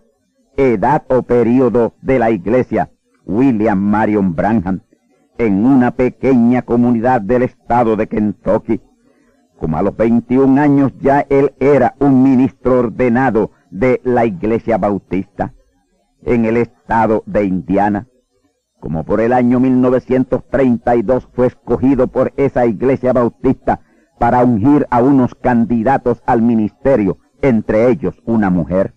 edad 0.55 1.03
o 1.09 1.23
periodo 1.23 1.95
de 2.01 2.17
la 2.17 2.31
iglesia, 2.31 2.91
William 3.25 3.77
Marion 3.77 4.33
Branham, 4.33 4.83
en 5.37 5.65
una 5.65 5.91
pequeña 5.91 6.61
comunidad 6.61 7.19
del 7.19 7.43
estado 7.43 7.97
de 7.97 8.07
Kentucky. 8.07 8.79
Como 9.59 9.77
a 9.77 9.81
los 9.81 9.97
21 9.97 10.61
años 10.61 10.93
ya 11.01 11.25
él 11.29 11.53
era 11.59 11.95
un 11.99 12.23
ministro 12.23 12.79
ordenado 12.79 13.51
de 13.69 13.99
la 14.05 14.25
iglesia 14.25 14.77
bautista 14.77 15.53
en 16.23 16.45
el 16.45 16.55
estado 16.55 17.23
de 17.25 17.43
Indiana 17.43 18.07
como 18.79 19.03
por 19.05 19.21
el 19.21 19.31
año 19.31 19.59
1932 19.59 21.29
fue 21.33 21.47
escogido 21.47 22.07
por 22.07 22.33
esa 22.35 22.65
iglesia 22.65 23.13
bautista 23.13 23.79
para 24.21 24.43
ungir 24.43 24.85
a 24.91 25.01
unos 25.01 25.33
candidatos 25.33 26.21
al 26.27 26.43
ministerio, 26.43 27.17
entre 27.41 27.89
ellos 27.89 28.21
una 28.23 28.51
mujer. 28.51 28.93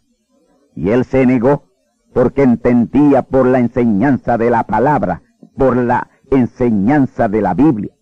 Y 0.74 0.90
él 0.90 1.06
se 1.06 1.24
negó 1.24 1.64
porque 2.12 2.42
entendía 2.42 3.22
por 3.22 3.46
la 3.46 3.58
enseñanza 3.58 4.36
de 4.36 4.50
la 4.50 4.64
palabra, 4.64 5.22
por 5.56 5.78
la 5.78 6.10
enseñanza 6.30 7.30
de 7.30 7.40
la 7.40 7.54
Biblia, 7.54 7.94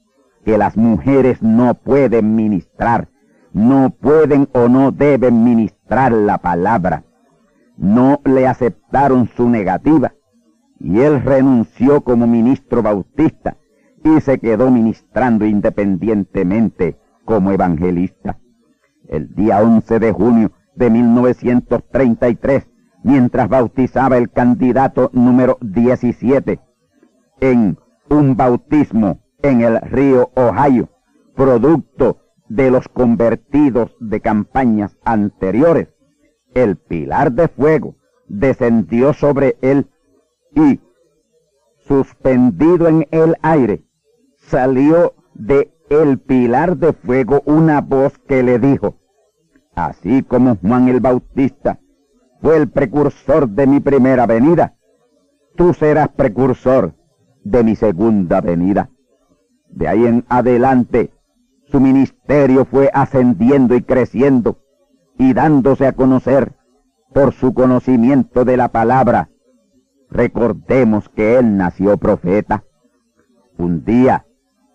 que 0.44 0.58
las 0.58 0.76
mujeres 0.76 1.40
no 1.44 1.74
pueden 1.74 2.34
ministrar, 2.34 3.08
no 3.52 3.90
pueden 3.90 4.48
o 4.52 4.68
no 4.68 4.90
deben 4.90 5.44
ministrar 5.44 6.10
la 6.10 6.38
palabra. 6.38 7.04
no 7.76 8.20
le 8.24 8.48
aceptaron 8.48 9.28
su 9.36 9.48
negativa 9.48 10.12
y 10.80 11.00
él 11.00 11.22
renunció 11.22 12.00
como 12.00 12.26
ministro 12.26 12.82
bautista 12.82 13.56
y 14.02 14.20
se 14.20 14.40
quedó 14.40 14.72
ministrando 14.72 15.46
independientemente 15.46 16.98
como 17.24 17.52
evangelista. 17.52 18.38
El 19.08 19.34
día 19.34 19.60
11 19.60 19.98
de 19.98 20.12
junio 20.12 20.52
de 20.74 20.90
1933, 20.90 22.68
mientras 23.02 23.48
bautizaba 23.48 24.16
el 24.16 24.30
candidato 24.30 25.10
número 25.12 25.58
17 25.60 26.60
en 27.40 27.78
un 28.08 28.36
bautismo 28.36 29.20
en 29.42 29.60
el 29.62 29.80
río 29.80 30.30
Ohio, 30.34 30.88
producto 31.34 32.18
de 32.48 32.70
los 32.70 32.88
convertidos 32.88 33.96
de 33.98 34.20
campañas 34.20 34.96
anteriores, 35.04 35.88
el 36.54 36.76
pilar 36.76 37.32
de 37.32 37.48
fuego 37.48 37.96
descendió 38.28 39.12
sobre 39.12 39.56
él 39.62 39.88
y, 40.54 40.80
suspendido 41.86 42.88
en 42.88 43.06
el 43.10 43.36
aire, 43.42 43.84
salió 44.36 45.14
de 45.34 45.72
el 46.00 46.18
pilar 46.18 46.76
de 46.76 46.92
fuego 46.92 47.42
una 47.44 47.80
voz 47.80 48.18
que 48.18 48.42
le 48.42 48.58
dijo, 48.58 48.96
así 49.74 50.22
como 50.22 50.56
Juan 50.56 50.88
el 50.88 51.00
Bautista 51.00 51.78
fue 52.40 52.56
el 52.56 52.70
precursor 52.70 53.48
de 53.48 53.66
mi 53.66 53.80
primera 53.80 54.26
venida, 54.26 54.74
tú 55.56 55.74
serás 55.74 56.08
precursor 56.08 56.94
de 57.44 57.62
mi 57.62 57.76
segunda 57.76 58.40
venida. 58.40 58.90
De 59.68 59.88
ahí 59.88 60.06
en 60.06 60.24
adelante, 60.28 61.10
su 61.70 61.80
ministerio 61.80 62.64
fue 62.64 62.90
ascendiendo 62.92 63.74
y 63.74 63.82
creciendo 63.82 64.58
y 65.18 65.32
dándose 65.34 65.86
a 65.86 65.92
conocer 65.92 66.52
por 67.12 67.32
su 67.32 67.54
conocimiento 67.54 68.44
de 68.44 68.56
la 68.56 68.68
palabra. 68.68 69.30
Recordemos 70.10 71.08
que 71.08 71.38
él 71.38 71.56
nació 71.56 71.96
profeta. 71.96 72.64
Un 73.56 73.84
día 73.84 74.26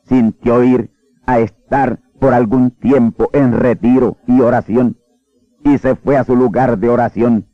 sintió 0.03 0.63
ir 0.63 0.91
a 1.27 1.39
estar 1.39 1.99
por 2.19 2.33
algún 2.33 2.71
tiempo 2.71 3.29
en 3.33 3.53
retiro 3.53 4.17
y 4.25 4.41
oración 4.41 4.97
y 5.63 5.77
se 5.77 5.95
fue 5.95 6.17
a 6.17 6.23
su 6.23 6.35
lugar 6.35 6.79
de 6.79 6.89
oración 6.89 7.45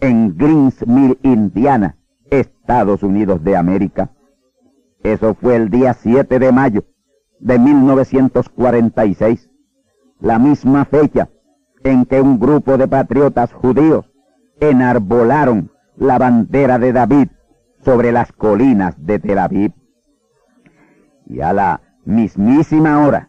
en 0.00 0.36
Greensmill, 0.36 1.18
Indiana, 1.22 1.96
Estados 2.30 3.02
Unidos 3.02 3.44
de 3.44 3.56
América. 3.56 4.10
Eso 5.02 5.34
fue 5.34 5.56
el 5.56 5.70
día 5.70 5.94
7 5.94 6.38
de 6.38 6.52
mayo 6.52 6.84
de 7.40 7.58
1946, 7.58 9.50
la 10.20 10.38
misma 10.38 10.84
fecha 10.84 11.28
en 11.84 12.04
que 12.06 12.20
un 12.20 12.40
grupo 12.40 12.76
de 12.76 12.88
patriotas 12.88 13.52
judíos 13.52 14.10
enarbolaron 14.60 15.70
la 15.96 16.18
bandera 16.18 16.78
de 16.78 16.92
David 16.92 17.28
sobre 17.84 18.10
las 18.12 18.32
colinas 18.32 18.94
de 19.04 19.18
Tel 19.18 19.38
Aviv. 19.38 19.72
Y 21.26 21.40
a 21.40 21.52
la 21.52 21.80
mismísima 22.08 23.06
hora 23.06 23.28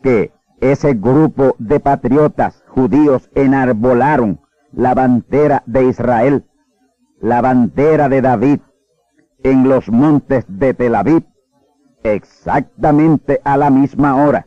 que 0.00 0.32
ese 0.60 0.94
grupo 0.94 1.56
de 1.58 1.80
patriotas 1.80 2.62
judíos 2.68 3.28
enarbolaron 3.34 4.40
la 4.72 4.94
bandera 4.94 5.64
de 5.66 5.88
Israel, 5.88 6.44
la 7.20 7.40
bandera 7.40 8.08
de 8.08 8.22
David, 8.22 8.60
en 9.42 9.68
los 9.68 9.90
montes 9.90 10.44
de 10.48 10.72
Tel 10.72 10.94
Aviv, 10.94 11.24
exactamente 12.04 13.40
a 13.44 13.56
la 13.56 13.70
misma 13.70 14.24
hora, 14.24 14.46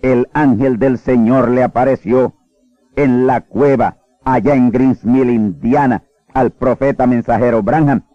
el 0.00 0.28
ángel 0.32 0.78
del 0.78 0.96
Señor 0.96 1.50
le 1.50 1.64
apareció 1.64 2.32
en 2.96 3.26
la 3.26 3.42
cueva 3.42 3.98
allá 4.24 4.54
en 4.54 4.70
Greensmill, 4.70 5.28
Indiana, 5.28 6.04
al 6.32 6.50
profeta 6.50 7.06
mensajero 7.06 7.62
Branham, 7.62 8.06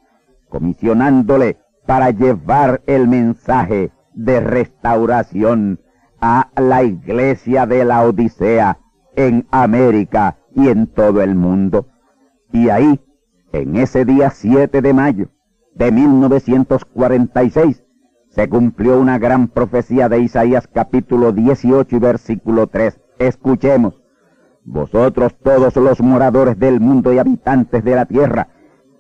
comisionándole 0.50 1.60
para 1.86 2.10
llevar 2.10 2.82
el 2.88 3.08
mensaje 3.08 3.92
de 4.14 4.40
restauración 4.40 5.80
a 6.20 6.50
la 6.56 6.84
iglesia 6.84 7.66
de 7.66 7.86
la 7.86 8.04
Odisea 8.04 8.78
en 9.16 9.48
América 9.52 10.38
y 10.56 10.68
en 10.70 10.88
todo 10.88 11.22
el 11.22 11.36
mundo. 11.36 11.88
Y 12.52 12.70
ahí, 12.70 13.00
en 13.52 13.76
ese 13.76 14.06
día 14.06 14.30
7 14.30 14.82
de 14.82 14.94
mayo 14.94 15.30
de 15.76 15.92
1946, 15.92 17.84
se 18.30 18.48
cumplió 18.48 19.00
una 19.00 19.18
gran 19.20 19.48
profecía 19.48 20.08
de 20.08 20.20
Isaías 20.20 20.68
capítulo 20.68 21.32
18 21.32 21.96
y 21.96 22.00
versículo 22.00 22.68
3. 22.68 23.00
Escuchemos. 23.20 24.02
Vosotros 24.64 25.36
todos 25.44 25.76
los 25.76 26.02
moradores 26.02 26.58
del 26.60 26.80
mundo 26.80 27.12
y 27.12 27.18
habitantes 27.18 27.84
de 27.84 27.96
la 27.96 28.06
tierra, 28.06 28.50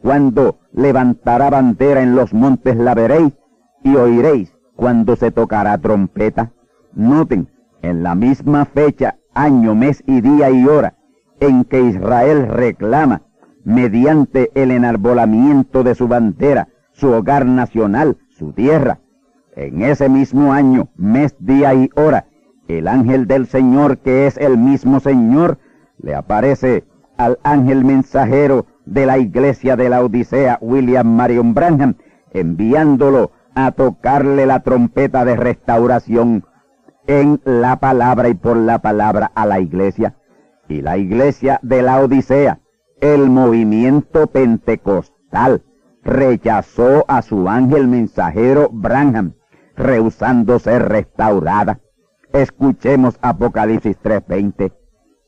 cuando 0.01 0.59
levantará 0.73 1.51
bandera 1.51 2.01
en 2.01 2.15
los 2.15 2.33
montes 2.33 2.75
la 2.75 2.95
veréis 2.95 3.33
y 3.83 3.95
oiréis 3.95 4.51
cuando 4.81 5.15
se 5.15 5.29
tocará 5.29 5.77
trompeta. 5.77 6.53
Noten, 6.95 7.49
en 7.83 8.01
la 8.01 8.15
misma 8.15 8.65
fecha, 8.65 9.19
año, 9.35 9.75
mes 9.75 10.03
y 10.07 10.21
día 10.21 10.49
y 10.49 10.65
hora 10.65 10.95
en 11.39 11.65
que 11.65 11.81
Israel 11.81 12.47
reclama, 12.47 13.21
mediante 13.63 14.49
el 14.55 14.71
enarbolamiento 14.71 15.83
de 15.83 15.93
su 15.93 16.07
bandera, 16.07 16.67
su 16.93 17.11
hogar 17.11 17.45
nacional, 17.45 18.17
su 18.29 18.53
tierra, 18.53 18.99
en 19.55 19.83
ese 19.83 20.09
mismo 20.09 20.51
año, 20.51 20.89
mes, 20.95 21.35
día 21.37 21.75
y 21.75 21.91
hora, 21.95 22.25
el 22.67 22.87
ángel 22.87 23.27
del 23.27 23.45
Señor, 23.45 23.99
que 23.99 24.25
es 24.25 24.35
el 24.37 24.57
mismo 24.57 24.99
Señor, 24.99 25.59
le 25.99 26.15
aparece 26.15 26.85
al 27.17 27.37
ángel 27.43 27.85
mensajero 27.85 28.65
de 28.87 29.05
la 29.05 29.19
iglesia 29.19 29.75
de 29.75 29.89
la 29.89 30.03
Odisea, 30.03 30.57
William 30.59 31.07
Marion 31.07 31.53
Branham, 31.53 31.93
enviándolo 32.33 33.31
a 33.55 33.71
tocarle 33.71 34.45
la 34.45 34.61
trompeta 34.61 35.25
de 35.25 35.35
restauración 35.35 36.45
en 37.07 37.41
la 37.43 37.79
palabra 37.79 38.29
y 38.29 38.33
por 38.33 38.57
la 38.57 38.79
palabra 38.79 39.31
a 39.35 39.45
la 39.45 39.59
iglesia. 39.59 40.15
Y 40.67 40.81
la 40.81 40.97
iglesia 40.97 41.59
de 41.61 41.81
la 41.81 41.99
Odisea, 41.99 42.59
el 43.01 43.29
movimiento 43.29 44.27
pentecostal, 44.27 45.63
rechazó 46.03 47.05
a 47.07 47.21
su 47.21 47.49
ángel 47.49 47.87
mensajero 47.87 48.69
Branham 48.71 49.33
rehusando 49.75 50.59
ser 50.59 50.87
restaurada. 50.89 51.79
Escuchemos 52.33 53.17
Apocalipsis 53.21 53.97
3:20. 54.01 54.71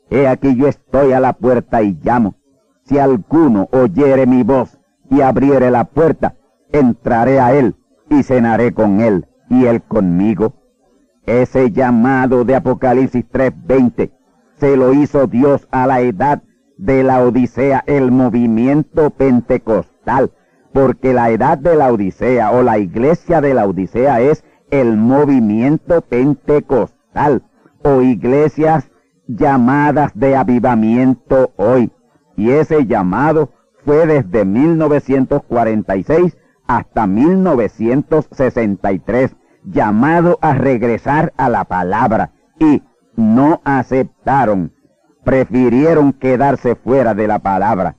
He 0.10 0.28
aquí 0.28 0.56
yo 0.56 0.68
estoy 0.68 1.12
a 1.12 1.20
la 1.20 1.34
puerta 1.34 1.82
y 1.82 1.98
llamo. 2.02 2.36
Si 2.84 3.00
alguno 3.00 3.68
oyere 3.72 4.26
mi 4.26 4.44
voz 4.44 4.80
y 5.10 5.22
abriere 5.22 5.72
la 5.72 5.86
puerta, 5.86 6.36
entraré 6.72 7.40
a 7.40 7.54
él 7.54 7.76
y 8.10 8.24
cenaré 8.24 8.74
con 8.74 9.02
él 9.02 9.26
y 9.50 9.66
él 9.66 9.82
conmigo. 9.82 10.54
Ese 11.26 11.72
llamado 11.72 12.44
de 12.44 12.56
Apocalipsis 12.56 13.26
3:20 13.32 14.12
se 14.58 14.78
lo 14.78 14.94
hizo 14.94 15.28
Dios 15.28 15.68
a 15.72 15.88
la 15.88 16.02
edad 16.02 16.44
de 16.78 17.04
la 17.04 17.22
Odisea, 17.24 17.84
el 17.88 18.12
movimiento 18.12 19.10
pentecostal 19.10 20.32
porque 20.74 21.14
la 21.14 21.30
edad 21.30 21.58
de 21.58 21.76
la 21.76 21.94
Odisea 21.94 22.52
o 22.52 22.64
la 22.64 22.80
iglesia 22.80 23.40
de 23.40 23.54
la 23.54 23.66
Odisea 23.68 24.20
es 24.22 24.44
el 24.72 24.98
movimiento 24.98 26.02
pentecostal 26.02 27.44
o 27.84 28.02
iglesias 28.02 28.90
llamadas 29.28 30.12
de 30.16 30.36
avivamiento 30.36 31.54
hoy. 31.58 31.92
Y 32.36 32.50
ese 32.50 32.88
llamado 32.88 33.52
fue 33.86 34.08
desde 34.08 34.44
1946 34.46 36.36
hasta 36.78 37.08
1963, 37.08 39.36
llamado 39.64 40.38
a 40.42 40.54
regresar 40.54 41.34
a 41.38 41.50
la 41.50 41.66
palabra 41.66 42.32
y 42.60 42.84
no 43.16 43.62
aceptaron, 43.64 44.74
prefirieron 45.24 46.14
quedarse 46.14 46.76
fuera 46.76 47.14
de 47.14 47.28
la 47.28 47.40
palabra 47.40 47.96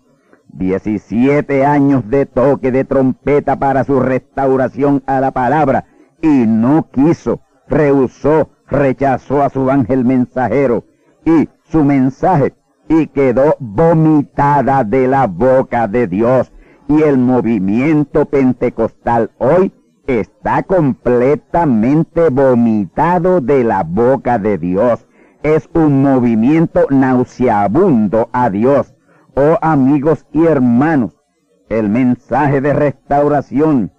17 0.54 1.66
años 1.66 2.08
de 2.08 2.26
toque 2.26 2.70
de 2.70 2.84
trompeta 2.84 3.58
para 3.58 3.84
su 3.84 4.00
restauración 4.00 5.02
a 5.06 5.20
la 5.20 5.32
palabra 5.32 5.84
y 6.22 6.46
no 6.46 6.88
quiso, 6.90 7.40
rehusó, 7.68 8.50
rechazó 8.68 9.42
a 9.42 9.50
su 9.50 9.70
ángel 9.70 10.04
mensajero 10.04 10.84
y 11.24 11.48
su 11.64 11.84
mensaje 11.84 12.54
y 12.88 13.08
quedó 13.08 13.56
vomitada 13.58 14.84
de 14.84 15.08
la 15.08 15.26
boca 15.26 15.88
de 15.88 16.06
Dios. 16.06 16.52
Y 16.88 17.02
el 17.02 17.18
movimiento 17.18 18.26
pentecostal 18.26 19.30
hoy 19.38 19.72
está 20.06 20.62
completamente 20.62 22.28
vomitado 22.28 23.40
de 23.40 23.64
la 23.64 23.82
boca 23.82 24.38
de 24.38 24.58
Dios. 24.58 25.06
Es 25.42 25.68
un 25.74 26.02
movimiento 26.02 26.86
nauseabundo 26.90 28.28
a 28.32 28.50
Dios 28.50 28.94
Oh 29.36 29.58
amigos 29.62 30.24
y 30.32 30.44
hermanos, 30.44 31.16
el 31.68 31.88
mensaje 31.88 32.60
de 32.60 32.72
restauración 32.72 33.90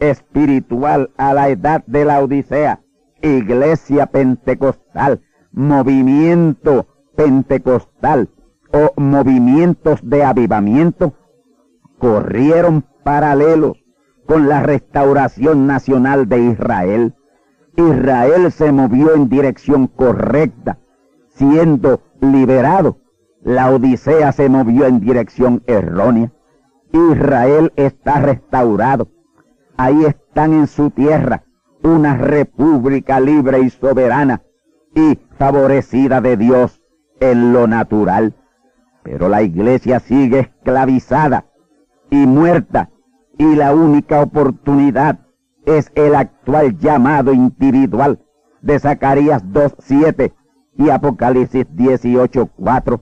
espiritual 0.00 1.10
a 1.16 1.32
la 1.34 1.50
edad 1.50 1.84
de 1.86 2.04
la 2.04 2.18
Odisea, 2.20 2.80
iglesia 3.22 4.06
pentecostal, 4.06 5.20
movimiento 5.52 6.88
pentecostal, 7.14 8.28
o 8.72 9.00
movimientos 9.00 10.00
de 10.02 10.24
avivamiento 10.24 11.14
corrieron 12.02 12.84
paralelos 13.04 13.78
con 14.26 14.48
la 14.48 14.60
restauración 14.60 15.68
nacional 15.68 16.28
de 16.28 16.40
Israel. 16.40 17.14
Israel 17.76 18.50
se 18.50 18.72
movió 18.72 19.14
en 19.14 19.28
dirección 19.28 19.86
correcta, 19.86 20.78
siendo 21.28 22.02
liberado. 22.20 22.98
La 23.44 23.70
Odisea 23.70 24.32
se 24.32 24.48
movió 24.48 24.86
en 24.86 24.98
dirección 24.98 25.62
errónea. 25.68 26.32
Israel 26.92 27.72
está 27.76 28.18
restaurado. 28.18 29.06
Ahí 29.76 30.04
están 30.04 30.54
en 30.54 30.66
su 30.66 30.90
tierra 30.90 31.44
una 31.84 32.16
república 32.16 33.20
libre 33.20 33.60
y 33.60 33.70
soberana 33.70 34.42
y 34.96 35.20
favorecida 35.38 36.20
de 36.20 36.36
Dios 36.36 36.82
en 37.20 37.52
lo 37.52 37.68
natural. 37.68 38.34
Pero 39.04 39.28
la 39.28 39.42
iglesia 39.42 40.00
sigue 40.00 40.40
esclavizada 40.40 41.46
y 42.12 42.26
muerta 42.26 42.90
y 43.38 43.56
la 43.56 43.74
única 43.74 44.20
oportunidad 44.20 45.20
es 45.64 45.90
el 45.94 46.14
actual 46.14 46.78
llamado 46.78 47.32
individual 47.32 48.20
de 48.60 48.78
Zacarías 48.78 49.42
2.7 49.46 50.34
y 50.76 50.90
Apocalipsis 50.90 51.66
18.4. 51.70 53.00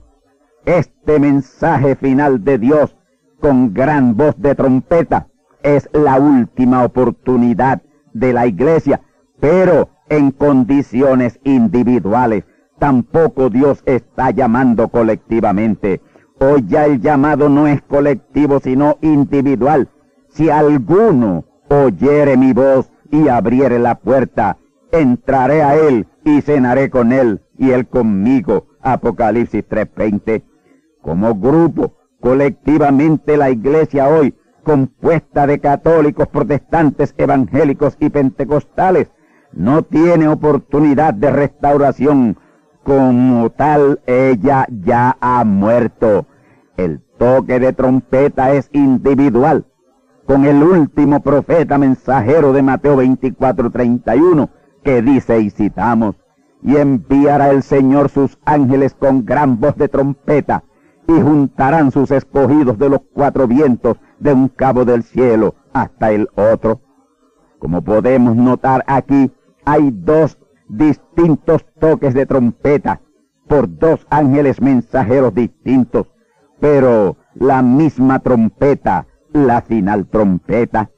Este 0.63 1.19
mensaje 1.19 1.97
final 1.97 2.45
de 2.45 2.57
Dios 2.57 2.95
con 3.41 3.73
gran 3.73 4.15
voz 4.15 4.41
de 4.41 4.55
trompeta 4.55 5.27
es 5.61 5.89
la 5.91 6.17
última 6.17 6.85
oportunidad 6.85 7.81
de 8.13 8.31
la 8.31 8.47
iglesia, 8.47 9.01
pero 9.41 9.89
en 10.07 10.31
condiciones 10.31 11.37
individuales. 11.43 12.45
Tampoco 12.79 13.49
Dios 13.49 13.83
está 13.85 14.31
llamando 14.31 14.87
colectivamente. 14.87 16.01
Hoy 16.43 16.65
ya 16.67 16.87
el 16.87 16.99
llamado 16.99 17.49
no 17.49 17.67
es 17.67 17.83
colectivo, 17.83 18.59
sino 18.59 18.97
individual. 19.01 19.89
Si 20.29 20.49
alguno 20.49 21.45
oyere 21.69 22.35
mi 22.35 22.51
voz 22.51 22.91
y 23.11 23.27
abriere 23.27 23.77
la 23.77 23.99
puerta, 23.99 24.57
entraré 24.91 25.61
a 25.61 25.75
él 25.75 26.07
y 26.25 26.41
cenaré 26.41 26.89
con 26.89 27.11
él 27.11 27.41
y 27.59 27.69
él 27.69 27.85
conmigo. 27.87 28.65
Apocalipsis 28.81 29.63
3:20. 29.69 30.41
Como 31.03 31.35
grupo, 31.35 31.93
colectivamente 32.19 33.37
la 33.37 33.51
iglesia 33.51 34.07
hoy, 34.07 34.33
compuesta 34.63 35.45
de 35.45 35.59
católicos, 35.59 36.27
protestantes, 36.27 37.13
evangélicos 37.19 37.97
y 37.99 38.09
pentecostales, 38.09 39.11
no 39.53 39.83
tiene 39.83 40.27
oportunidad 40.27 41.13
de 41.13 41.29
restauración. 41.29 42.39
Como 42.81 43.51
tal, 43.51 43.99
ella 44.07 44.65
ya 44.71 45.15
ha 45.21 45.43
muerto. 45.43 46.25
El 46.81 46.99
toque 47.19 47.59
de 47.59 47.73
trompeta 47.73 48.53
es 48.53 48.67
individual. 48.73 49.65
Con 50.25 50.45
el 50.45 50.63
último 50.63 51.19
profeta 51.21 51.77
mensajero 51.77 52.53
de 52.53 52.63
Mateo 52.63 52.95
24:31, 52.95 54.49
que 54.83 55.03
dice 55.03 55.39
y 55.41 55.51
citamos, 55.51 56.15
y 56.63 56.77
enviará 56.77 57.51
el 57.51 57.61
Señor 57.61 58.09
sus 58.09 58.39
ángeles 58.45 58.95
con 58.95 59.25
gran 59.25 59.59
voz 59.59 59.75
de 59.75 59.89
trompeta, 59.89 60.63
y 61.07 61.21
juntarán 61.21 61.91
sus 61.91 62.09
escogidos 62.09 62.79
de 62.79 62.89
los 62.89 63.01
cuatro 63.13 63.47
vientos 63.47 63.97
de 64.17 64.33
un 64.33 64.47
cabo 64.47 64.83
del 64.83 65.03
cielo 65.03 65.53
hasta 65.73 66.11
el 66.11 66.29
otro. 66.35 66.81
Como 67.59 67.83
podemos 67.83 68.35
notar 68.35 68.83
aquí, 68.87 69.31
hay 69.65 69.91
dos 69.91 70.39
distintos 70.67 71.63
toques 71.79 72.15
de 72.15 72.25
trompeta 72.25 73.01
por 73.47 73.67
dos 73.77 74.07
ángeles 74.09 74.59
mensajeros 74.59 75.35
distintos, 75.35 76.07
pero 76.61 77.17
la 77.33 77.61
misma 77.61 78.19
trompeta, 78.19 79.07
la 79.33 79.61
final 79.61 80.05
trompeta. 80.05 80.91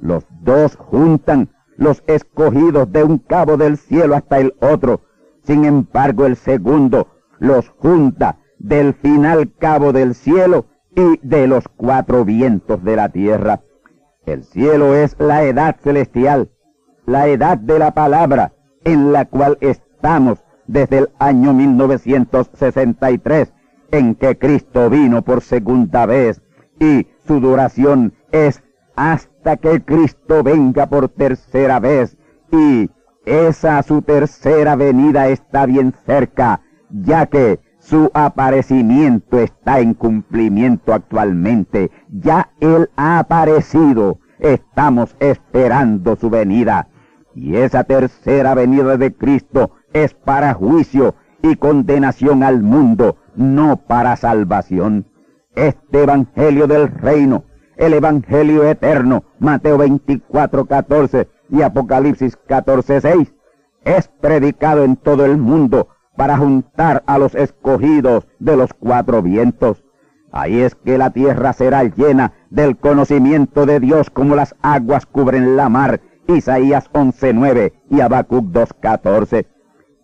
Los 0.00 0.26
dos 0.40 0.74
juntan 0.74 1.50
los 1.76 2.02
escogidos 2.08 2.90
de 2.90 3.04
un 3.04 3.18
cabo 3.18 3.56
del 3.56 3.76
cielo 3.76 4.16
hasta 4.16 4.40
el 4.40 4.54
otro. 4.60 5.02
Sin 5.44 5.64
embargo, 5.64 6.26
el 6.26 6.34
segundo 6.34 7.06
los 7.38 7.68
junta 7.68 8.38
del 8.58 8.94
final 8.94 9.52
cabo 9.58 9.92
del 9.92 10.14
cielo 10.14 10.66
y 10.96 11.18
de 11.22 11.46
los 11.46 11.68
cuatro 11.68 12.24
vientos 12.24 12.82
de 12.82 12.96
la 12.96 13.10
tierra. 13.10 13.60
El 14.24 14.44
cielo 14.44 14.94
es 14.94 15.16
la 15.18 15.44
edad 15.44 15.76
celestial, 15.82 16.50
la 17.06 17.28
edad 17.28 17.58
de 17.58 17.78
la 17.78 17.92
palabra 17.92 18.52
en 18.84 19.12
la 19.12 19.26
cual 19.26 19.58
estamos 19.60 20.38
desde 20.66 20.98
el 20.98 21.10
año 21.18 21.52
1963, 21.52 23.52
en 23.92 24.16
que 24.16 24.36
Cristo 24.36 24.90
vino 24.90 25.22
por 25.22 25.42
segunda 25.42 26.06
vez 26.06 26.42
y 26.80 27.06
su 27.26 27.38
duración 27.38 28.14
es 28.32 28.62
hasta 28.96 29.56
que 29.58 29.84
Cristo 29.84 30.42
venga 30.42 30.86
por 30.86 31.08
tercera 31.08 31.78
vez 31.78 32.16
y 32.50 32.90
esa 33.24 33.82
su 33.84 34.02
tercera 34.02 34.74
venida 34.74 35.28
está 35.28 35.66
bien 35.66 35.94
cerca, 36.04 36.60
ya 36.90 37.26
que 37.26 37.60
su 37.78 38.10
aparecimiento 38.14 39.38
está 39.38 39.80
en 39.80 39.94
cumplimiento 39.94 40.92
actualmente. 40.92 41.90
Ya 42.08 42.50
Él 42.60 42.90
ha 42.96 43.18
aparecido. 43.18 44.18
Estamos 44.38 45.14
esperando 45.20 46.16
su 46.16 46.30
venida. 46.30 46.88
Y 47.34 47.56
esa 47.56 47.84
tercera 47.84 48.54
venida 48.54 48.96
de 48.96 49.12
Cristo 49.12 49.72
es 49.92 50.14
para 50.14 50.54
juicio 50.54 51.14
y 51.42 51.56
condenación 51.56 52.42
al 52.42 52.62
mundo, 52.62 53.16
no 53.34 53.76
para 53.76 54.16
salvación. 54.16 55.06
Este 55.54 56.02
Evangelio 56.02 56.66
del 56.66 56.88
Reino, 56.88 57.44
el 57.76 57.94
Evangelio 57.94 58.64
eterno, 58.64 59.24
Mateo 59.38 59.78
24, 59.78 60.66
14 60.66 61.28
y 61.50 61.62
Apocalipsis 61.62 62.36
14, 62.36 63.00
6, 63.00 63.34
es 63.84 64.08
predicado 64.08 64.84
en 64.84 64.96
todo 64.96 65.24
el 65.24 65.36
mundo 65.36 65.88
para 66.16 66.38
juntar 66.38 67.02
a 67.06 67.18
los 67.18 67.34
escogidos 67.34 68.26
de 68.38 68.56
los 68.56 68.72
cuatro 68.74 69.22
vientos. 69.22 69.84
Ahí 70.30 70.60
es 70.60 70.74
que 70.74 70.96
la 70.96 71.10
tierra 71.10 71.52
será 71.52 71.84
llena 71.84 72.32
del 72.48 72.78
conocimiento 72.78 73.66
de 73.66 73.80
Dios 73.80 74.08
como 74.08 74.34
las 74.34 74.54
aguas 74.62 75.04
cubren 75.04 75.56
la 75.56 75.68
mar. 75.68 76.00
Isaías 76.28 76.90
11.9 76.92 77.72
y 77.90 78.00
Habacuc 78.00 78.46
2.14. 78.46 79.46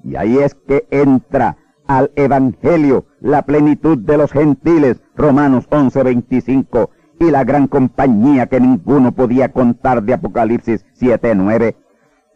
Y 0.05 0.17
ahí 0.17 0.39
es 0.39 0.55
que 0.55 0.87
entra 0.91 1.57
al 1.87 2.13
Evangelio 2.17 3.07
la 3.21 3.43
plenitud 3.43 3.99
de 3.99 4.19
los 4.19 4.33
gentiles, 4.33 5.01
Romanos 5.17 5.69
11.25, 5.71 6.91
y 7.21 7.31
la 7.31 7.45
gran 7.45 7.67
compañía 7.67 8.47
que 8.47 8.61
ninguno 8.61 9.13
podía 9.13 9.53
contar 9.53 10.03
de 10.03 10.15
Apocalipsis 10.15 10.87
7.9. 11.01 11.75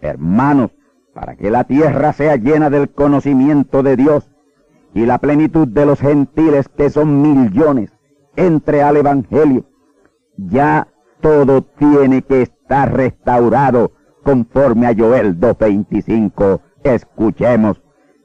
Hermanos, 0.01 0.72
para 1.14 1.37
que 1.37 1.51
la 1.51 1.64
tierra 1.64 2.12
sea 2.12 2.37
llena 2.37 2.70
del 2.70 2.90
conocimiento 2.90 3.83
de 3.83 3.96
Dios 3.96 4.31
y 4.94 5.07
la 5.07 5.18
plenitud 5.18 5.68
de 5.68 5.87
los 5.87 6.01
gentiles 6.01 6.68
que 6.68 6.90
son 6.90 7.22
millones 7.22 7.92
entre 8.37 8.83
al 8.83 8.96
Evangelio. 8.96 9.64
Ya 10.37 10.88
todo 11.20 11.62
tiene 11.62 12.22
que 12.22 12.42
estar 12.42 12.92
restaurado 12.92 13.92
conforme 14.25 14.87
a 14.87 14.94
Joel 14.96 15.38
2.25. 15.38 16.61
Escuchemos. 16.85 17.81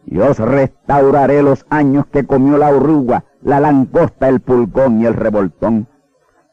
Dios 0.06 0.40
restauraré 0.40 1.44
los 1.44 1.66
años 1.70 2.06
que 2.08 2.26
comió 2.26 2.58
la 2.58 2.70
oruga, 2.70 3.26
la 3.42 3.60
langosta, 3.60 4.30
el 4.30 4.40
pulgón 4.40 5.02
y 5.02 5.06
el 5.06 5.14
revoltón. 5.14 5.88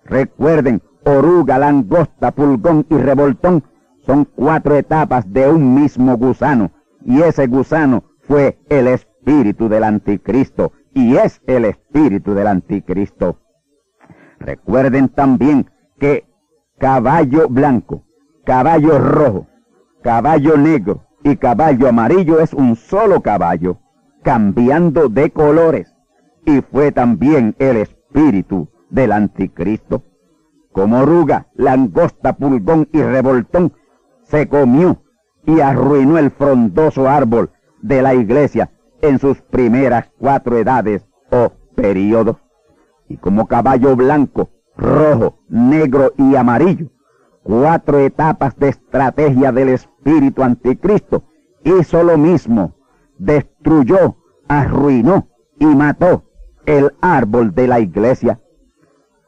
Recuerden, 0.05 0.83
oruga, 1.05 1.59
langosta, 1.59 2.33
pulgón 2.33 2.85
y 2.91 2.97
revoltón 2.97 3.65
son 4.05 4.27
cuatro 4.27 4.77
etapas 4.77 5.33
de 5.33 5.49
un 5.49 5.75
mismo 5.75 6.17
gusano. 6.17 6.73
Y 7.05 7.23
ese 7.23 7.47
gusano 7.47 8.05
fue 8.21 8.59
el 8.69 8.89
espíritu 8.89 9.69
del 9.69 9.85
anticristo. 9.85 10.73
Y 10.93 11.17
es 11.17 11.41
el 11.47 11.65
espíritu 11.65 12.35
del 12.35 12.49
anticristo. 12.49 13.39
Recuerden 14.41 15.09
también 15.09 15.71
que 15.99 16.27
caballo 16.79 17.49
blanco, 17.49 18.05
caballo 18.45 18.99
rojo, 18.99 19.47
caballo 20.03 20.57
negro 20.57 21.05
y 21.25 21.37
caballo 21.37 21.89
amarillo 21.89 22.39
es 22.39 22.53
un 22.53 22.77
solo 22.77 23.23
caballo, 23.23 23.79
cambiando 24.23 25.09
de 25.09 25.31
colores. 25.31 25.97
Y 26.45 26.61
fue 26.61 26.93
también 26.93 27.57
el 27.59 27.79
espíritu 27.79 28.69
del 28.91 29.11
anticristo. 29.11 30.03
Como 30.71 30.99
oruga, 30.99 31.47
langosta, 31.55 32.35
pulgón 32.35 32.89
y 32.93 33.01
revoltón 33.03 33.73
se 34.25 34.49
comió 34.49 35.03
y 35.47 35.61
arruinó 35.61 36.19
el 36.19 36.31
frondoso 36.31 37.09
árbol 37.09 37.51
de 37.81 38.03
la 38.03 38.15
iglesia 38.15 38.71
en 39.01 39.19
sus 39.19 39.41
primeras 39.41 40.11
cuatro 40.19 40.59
edades 40.59 41.07
o 41.31 41.53
periodos. 41.75 42.37
Y 43.09 43.17
como 43.17 43.47
caballo 43.47 43.97
blanco, 43.97 44.51
rojo, 44.77 45.39
negro 45.49 46.13
y 46.19 46.37
amarillo, 46.37 46.91
cuatro 47.45 47.99
etapas 47.99 48.57
de 48.57 48.71
estrategia 48.71 49.53
del 49.53 49.69
espíritu 49.69 50.43
anticristo, 50.43 51.23
hizo 51.63 52.03
lo 52.03 52.19
mismo, 52.19 52.75
destruyó, 53.19 54.17
arruinó 54.49 55.29
y 55.61 55.67
mató 55.67 56.25
el 56.67 56.93
árbol 57.01 57.55
de 57.55 57.69
la 57.69 57.79
iglesia. 57.79 58.41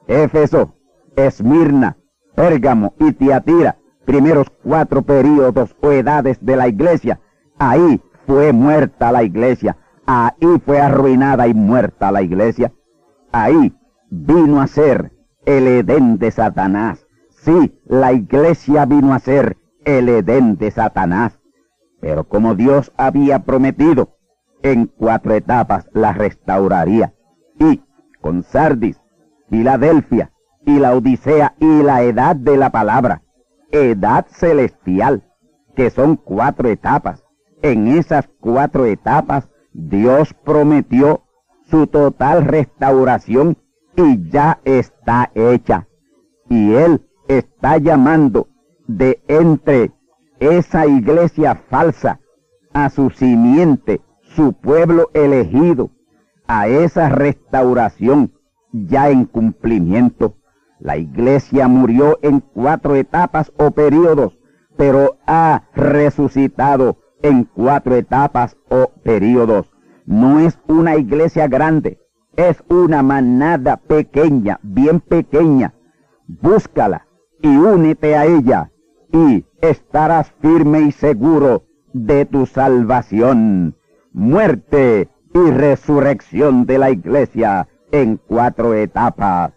Éfeso, 0.09 0.75
Esmirna, 1.15 1.97
Pérgamo 2.35 2.95
y 2.99 3.13
Tiatira, 3.13 3.77
primeros 4.05 4.49
cuatro 4.63 5.03
períodos 5.03 5.77
o 5.81 5.93
edades 5.93 6.39
de 6.45 6.57
la 6.57 6.69
iglesia, 6.69 7.21
ahí 7.59 8.01
fue 8.27 8.53
muerta 8.53 9.13
la 9.13 9.23
iglesia, 9.23 9.77
ahí 10.07 10.61
fue 10.65 10.81
arruinada 10.81 11.47
y 11.49 11.55
muerta 11.55 12.11
la 12.11 12.23
iglesia, 12.23 12.73
ahí 13.33 13.75
vino 14.11 14.61
a 14.61 14.67
ser 14.67 15.13
el 15.45 15.67
Edén 15.67 16.19
de 16.19 16.31
Satanás. 16.31 17.06
Sí, 17.47 17.79
la 17.85 18.13
iglesia 18.13 18.87
vino 18.87 19.15
a 19.15 19.21
ser 19.21 19.57
el 19.85 20.09
Edén 20.09 20.57
de 20.57 20.73
Satanás. 20.73 21.39
Pero 22.01 22.25
como 22.25 22.57
Dios 22.57 22.93
había 22.97 23.45
prometido, 23.45 24.17
en 24.65 24.87
cuatro 24.87 25.33
etapas 25.33 25.89
la 25.93 26.13
restauraría. 26.13 27.15
Y 27.61 27.85
con 28.21 28.43
Sardis, 28.43 29.01
Filadelfia 29.49 30.33
y 30.65 30.81
la 30.81 30.97
Odisea 30.97 31.55
y 31.61 31.85
la 31.85 32.03
edad 32.03 32.35
de 32.35 32.57
la 32.57 32.71
palabra, 32.71 33.23
edad 33.71 34.27
celestial, 34.29 35.23
que 35.77 35.91
son 35.91 36.17
cuatro 36.17 36.69
etapas. 36.69 37.23
En 37.63 37.87
esas 37.87 38.29
cuatro 38.41 38.87
etapas 38.87 39.49
Dios 39.73 40.35
prometió 40.45 41.23
su 41.71 41.87
total 41.87 42.45
restauración 42.45 43.57
y 43.95 44.29
ya 44.31 44.59
está 44.65 45.31
hecha. 45.37 45.87
Y 46.49 46.73
Él 46.73 47.07
está 47.29 47.79
llamando 47.79 48.49
de 48.87 49.23
entre 49.29 49.93
esa 50.39 50.87
iglesia 50.87 51.55
falsa 51.69 52.21
a 52.73 52.91
su 52.91 53.11
simiente, 53.11 54.01
su 54.21 54.53
pueblo 54.53 55.11
elegido, 55.15 55.91
a 56.47 56.69
esa 56.69 57.09
restauración 57.09 58.33
ya 58.73 59.11
en 59.11 59.25
cumplimiento. 59.25 60.37
La 60.79 60.99
iglesia 60.99 61.69
murió 61.69 62.19
en 62.23 62.41
cuatro 62.41 62.95
etapas 62.95 63.51
o 63.57 63.71
periodos, 63.71 64.39
pero 64.77 65.17
ha 65.27 65.65
resucitado 65.75 66.99
en 67.23 67.45
cuatro 67.45 67.97
etapas 67.97 68.57
o 68.69 68.91
periodos. 69.03 69.73
No 70.05 70.39
es 70.39 70.59
una 70.69 70.97
iglesia 70.97 71.49
grande, 71.49 71.99
es 72.37 72.63
una 72.69 73.03
manada 73.03 73.79
pequeña, 73.79 74.61
bien 74.63 75.01
pequeña. 75.01 75.75
Búscala 76.29 77.06
y 77.43 77.49
únete 77.49 78.17
a 78.17 78.27
ella 78.27 78.71
y 79.13 79.45
estarás 79.61 80.33
firme 80.41 80.83
y 80.83 80.93
seguro 80.93 81.65
de 81.93 82.25
tu 82.27 82.47
salvación. 82.47 83.77
Muerte 84.13 85.09
y 85.35 85.51
resurrección 85.51 86.67
de 86.67 86.79
la 86.79 86.91
iglesia 86.91 87.69
en 87.93 88.17
cuatro 88.17 88.75
etapas. 88.75 89.53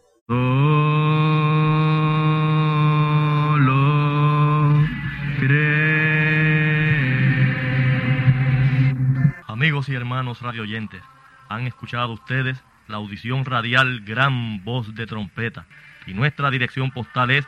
Amigos 9.47 9.89
y 9.89 9.95
hermanos 9.95 10.41
radioyentes, 10.41 11.01
han 11.49 11.67
escuchado 11.67 12.13
ustedes 12.13 12.63
la 12.87 12.97
audición 12.97 13.45
radial 13.45 14.01
Gran 14.01 14.63
Voz 14.63 14.95
de 14.95 15.05
Trompeta 15.05 15.65
y 16.07 16.13
nuestra 16.13 16.49
dirección 16.49 16.91
postal 16.91 17.31
es 17.31 17.47